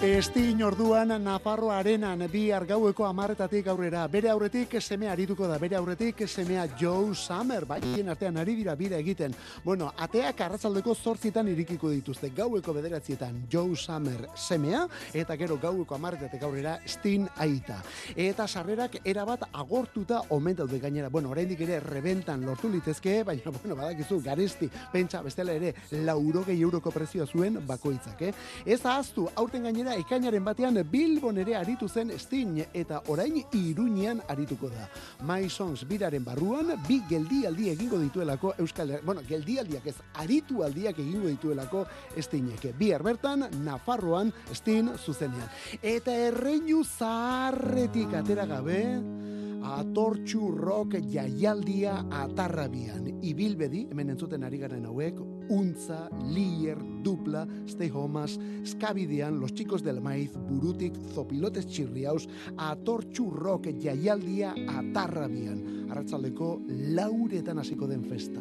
Estin 0.00 0.62
orduan 0.64 1.10
Nafarro 1.20 1.68
arenan 1.70 2.22
bi 2.32 2.46
argaueko 2.56 3.04
amarretatik 3.04 3.66
aurrera. 3.68 4.06
Bere 4.08 4.30
aurretik 4.32 4.78
seme 4.80 5.10
arituko 5.12 5.44
da, 5.44 5.58
bere 5.60 5.76
aurretik 5.76 6.22
semea 6.26 6.62
Joe 6.80 7.14
Summer, 7.14 7.66
bai, 7.68 7.82
hien 7.84 8.08
artean 8.08 8.38
ari 8.40 8.54
dira 8.56 8.74
bira 8.80 8.96
egiten. 8.96 9.34
Bueno, 9.62 9.90
ateak 10.00 10.40
arratzaldeko 10.40 10.94
zortzitan 10.94 11.50
irikiko 11.52 11.90
dituzte, 11.92 12.30
gaueko 12.32 12.72
bederatzietan 12.72 13.42
Joe 13.52 13.76
Summer 13.76 14.30
semea, 14.34 14.86
eta 15.12 15.36
gero 15.36 15.58
gaueko 15.60 15.98
amarretatik 15.98 16.48
aurrera 16.48 16.78
Stin 16.88 17.28
aita. 17.36 17.82
Eta 18.16 18.48
sarrerak 18.48 19.02
erabat 19.04 19.50
agortuta 19.52 20.22
omen 20.30 20.56
daude 20.62 20.80
gainera. 20.80 21.10
Bueno, 21.10 21.28
oraindik 21.36 21.60
ere 21.68 21.76
rebentan 21.80 22.46
lortu 22.46 22.72
litezke, 22.72 23.18
baina, 23.22 23.52
bueno, 23.52 23.76
badakizu, 23.76 24.22
garesti, 24.24 24.70
pentsa, 24.94 25.20
bestela 25.20 25.52
ere, 25.52 25.74
laurogei 26.08 26.56
euroko 26.62 26.90
prezioa 26.90 27.28
zuen 27.28 27.60
bakoitzak, 27.68 28.22
eh? 28.30 28.34
Ez 28.64 28.80
ahaztu, 28.80 29.28
aurten 29.36 29.68
gainera 29.68 29.90
ikainaren 30.00 30.44
batean 30.44 30.78
Bilbon 30.90 31.38
ere 31.42 31.54
aritu 31.58 31.88
zen 31.88 32.12
Sting 32.18 32.60
eta 32.74 33.02
orain 33.12 33.36
Iruñean 33.52 34.22
arituko 34.28 34.70
da. 34.72 34.88
My 35.26 35.48
Songs 35.48 35.84
biraren 35.88 36.24
barruan 36.24 36.74
bi 36.88 37.00
geldialdi 37.08 37.70
egingo 37.70 37.98
dituelako 38.00 38.54
Euskal 38.58 38.96
bueno, 39.04 39.22
geldialdiak 39.28 39.86
ez 39.86 39.96
aritu 40.22 40.64
aldiak 40.64 40.98
egingo 40.98 41.28
dituelako 41.28 41.84
Stingek. 42.16 42.70
Bihar 42.78 43.02
bertan 43.02 43.46
Nafarroan 43.64 44.32
Sting 44.52 44.94
zuzenean. 44.98 45.48
Eta 45.82 46.14
erreinu 46.28 46.84
zaharretik 46.84 48.14
atera 48.22 48.46
gabe 48.46 48.80
atortxu 49.60 50.50
rock 50.56 50.96
jaialdia 51.12 52.00
atarrabian. 52.22 53.20
Ibilbedi, 53.22 53.86
hemen 53.90 54.14
entzuten 54.14 54.44
ari 54.44 54.58
garen 54.62 54.86
hauek, 54.88 55.20
Untza, 55.50 56.08
Lier, 56.32 56.78
Dupla, 57.02 57.46
Stay 57.66 57.90
Homas, 57.90 58.38
Skabidean, 58.64 59.40
Los 59.40 59.52
Chicos 59.52 59.82
del 59.82 60.00
Maiz, 60.00 60.32
Burutik, 60.48 60.94
Zopilotes 61.12 61.66
Txirriaus, 61.66 62.28
atortxu 62.56 63.28
rock 63.34 63.66
jaialdia 63.82 64.54
atarrabian. 64.78 65.90
Arratzaldeko 65.90 66.54
lauretan 66.94 67.58
hasiko 67.58 67.90
den 67.90 68.06
festa. 68.06 68.40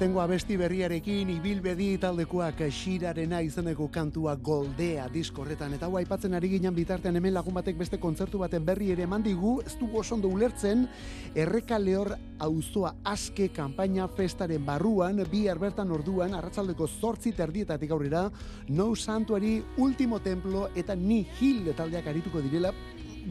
Aurtengo 0.00 0.22
abesti 0.24 0.56
berriarekin 0.56 1.28
ibilbedi 1.28 1.98
taldekoak 2.00 2.62
xirarena 2.72 3.42
izeneko 3.44 3.90
kantua 3.92 4.32
goldea 4.40 5.10
diskorretan. 5.12 5.74
Eta 5.76 5.90
hau 5.90 5.98
aipatzen 6.00 6.32
ari 6.38 6.48
ginen 6.54 6.72
bitartean 6.72 7.18
hemen 7.20 7.34
lagun 7.36 7.52
batek 7.58 7.76
beste 7.76 7.98
kontzertu 8.00 8.40
baten 8.40 8.64
berri 8.64 8.88
ere 8.94 9.04
eman 9.04 9.20
digu, 9.20 9.58
ez 9.60 9.74
dugu 9.76 10.00
oso 10.00 10.14
ondo 10.16 10.30
ulertzen, 10.32 10.86
erreka 11.34 11.76
lehor 11.76 12.14
auzoa 12.40 12.94
aske 13.04 13.50
kanpaina 13.52 14.06
festaren 14.08 14.64
barruan, 14.64 15.20
bihar 15.28 15.60
bertan 15.60 15.92
orduan, 15.92 16.32
arratzaldeko 16.32 16.88
zortzi 16.88 17.34
terdietatik 17.36 17.92
aurrera, 17.92 18.30
no 18.68 18.94
santuari 18.96 19.58
ultimo 19.76 20.22
templo 20.24 20.70
eta 20.74 20.96
ni 20.96 21.26
hil 21.42 21.74
taldeak 21.76 22.08
arituko 22.08 22.40
direla, 22.40 22.72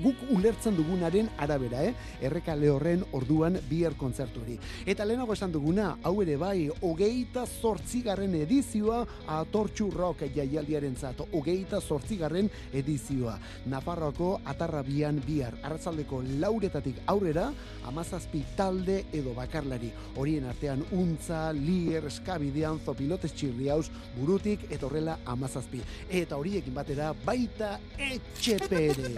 guk 0.04 0.22
ulertzen 0.36 0.78
dugunaren 0.78 1.30
arabera, 1.38 1.84
eh? 1.84 1.94
Erreka 2.22 2.56
lehorren 2.56 3.04
orduan 3.12 3.60
bihar 3.70 3.96
kontzertu 4.00 4.44
hori. 4.44 4.58
Eta 4.86 5.06
lehenago 5.06 5.34
esan 5.34 5.52
duguna, 5.52 5.92
hau 6.04 6.16
ere 6.24 6.36
bai, 6.40 6.70
hogeita 6.82 7.46
zortzigarren 7.46 8.36
edizioa 8.42 9.02
atortxu 9.40 9.90
rock 9.94 10.26
jaialdiaren 10.36 10.96
zat, 10.96 11.22
hogeita 11.34 11.82
zortzigarren 11.82 12.50
edizioa. 12.74 13.38
Nafarroako 13.72 14.32
atarrabian 14.50 15.22
bihar, 15.26 15.58
arratzaldeko 15.64 16.22
lauretatik 16.40 17.02
aurrera, 17.08 17.50
amazazpi 17.90 18.44
talde 18.58 19.04
edo 19.16 19.34
bakarlari. 19.38 19.92
Horien 20.20 20.48
artean 20.50 20.84
untza, 20.96 21.50
lier, 21.56 22.10
eskabidean, 22.10 22.82
zopilotes 22.86 23.34
txirriaus, 23.34 23.90
burutik, 24.18 24.68
eta 24.70 24.88
horrela 24.90 25.20
amazazpi. 25.26 25.82
Eta 26.10 26.38
horiekin 26.40 26.76
batera 26.76 27.14
baita 27.26 27.78
etxepere. 28.10 29.16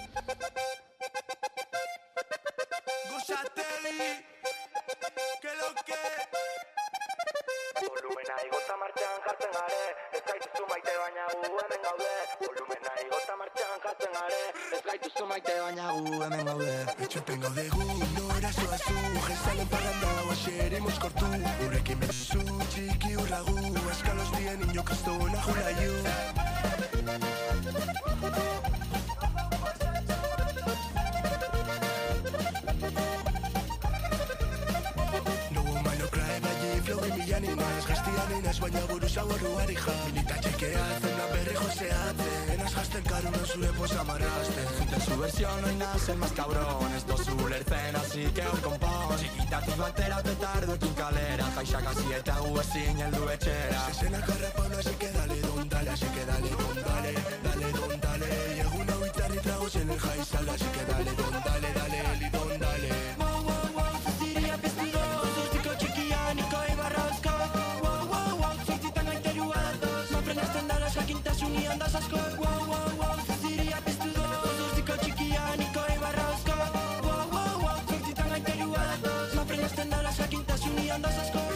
esas 81.18 81.30
cosas. 81.32 81.47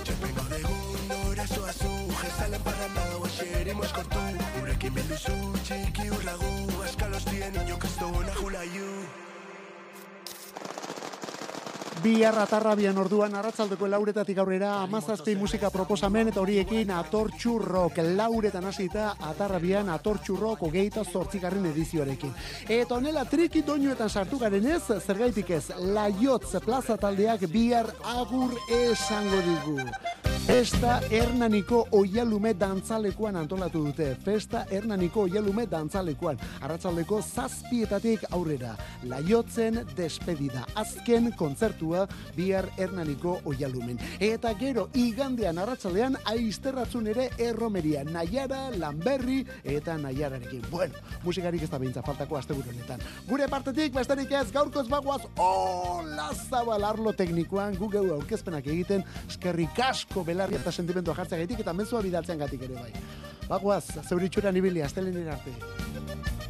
Bi 12.03 12.24
arratarrabian 12.26 12.96
orduan 12.98 13.34
arratzaldeko 13.38 13.86
lauretatik 13.86 14.38
aurrera 14.42 14.72
amazazpi 14.82 15.36
musika 15.38 15.68
proposamen 15.70 16.32
eta 16.32 16.40
horiekin 16.42 16.90
atortxurrok 16.96 18.00
lauretan 18.16 18.66
hasita 18.66 19.12
atarrabian 19.28 19.92
atortxurrok 19.94 20.64
hogeita 20.66 21.05
zortzigarren 21.05 21.68
edizioarekin. 21.70 22.34
Eta 22.66 22.96
honela 22.96 23.22
triki 23.24 23.62
doinuetan 23.62 24.11
sartu 24.11 24.40
garen 24.42 24.66
ez, 24.66 24.82
zergaitik 24.98 25.55
ez, 25.61 25.68
laiotz 25.94 26.57
plaza 26.64 26.98
taldeak 26.98 27.46
bihar 27.55 27.94
agur 28.16 28.59
esango 28.82 29.44
digu. 29.46 29.78
Festa 30.42 30.96
Hernaniko 31.07 31.84
Oialume 31.94 32.50
dantzalekuan 32.59 33.36
antolatu 33.38 33.84
dute. 33.84 34.09
Festa 34.24 34.64
Hernaniko 34.70 35.22
Oialume 35.28 35.68
dantzalekuan. 35.70 36.40
Arratsaldeko 36.66 37.20
zazpietatik 37.22 38.24
aurrera. 38.34 38.72
Laiotzen 39.07 39.78
despedida. 39.96 40.64
Azken 40.74 41.30
kontzertua 41.93 42.09
bihar 42.36 42.68
Hernaniko 42.76 43.40
Oialumen. 43.45 43.99
Eta 44.20 44.55
gero 44.59 44.88
igandean 44.95 45.59
arratsaldean 45.59 46.16
aizterratzun 46.24 47.07
ere 47.12 47.28
erromeria. 47.38 48.05
Naiara, 48.05 48.70
Lanberri 48.76 49.45
eta 49.64 49.97
Naiararekin. 49.99 50.64
Bueno, 50.70 50.95
musikarik 51.24 51.62
ez 51.62 51.70
da 51.70 51.78
behintza 51.78 52.03
faltako 52.03 52.38
asteburu 52.38 52.70
honetan. 52.72 53.01
Gure 53.28 53.49
partetik 53.49 53.93
besterik 53.95 54.32
ez 54.32 54.51
gaurkoz 54.53 54.88
bagoaz 54.88 55.22
hola 55.36 56.30
zabal 56.49 56.84
arlo 56.84 57.12
teknikoan 57.12 57.76
gu 57.78 57.90
geu 57.93 58.07
aurkezpenak 58.14 58.66
egiten 58.66 59.05
eskerrik 59.28 59.78
asko 59.78 60.24
belarri 60.24 60.57
eta 60.61 60.72
sentimentua 60.72 61.14
jartzea 61.14 61.43
gaitik 61.45 61.61
eta 61.61 61.72
mezua 61.72 62.03
bidaltzen 62.03 62.38
gatik 62.38 62.62
ere 62.68 62.74
bai. 62.74 62.93
Bagoaz, 63.49 63.84
zeuritxuran 64.09 64.57
ibili, 64.57 64.82
astelenen 64.82 65.28
arte. 65.28 66.41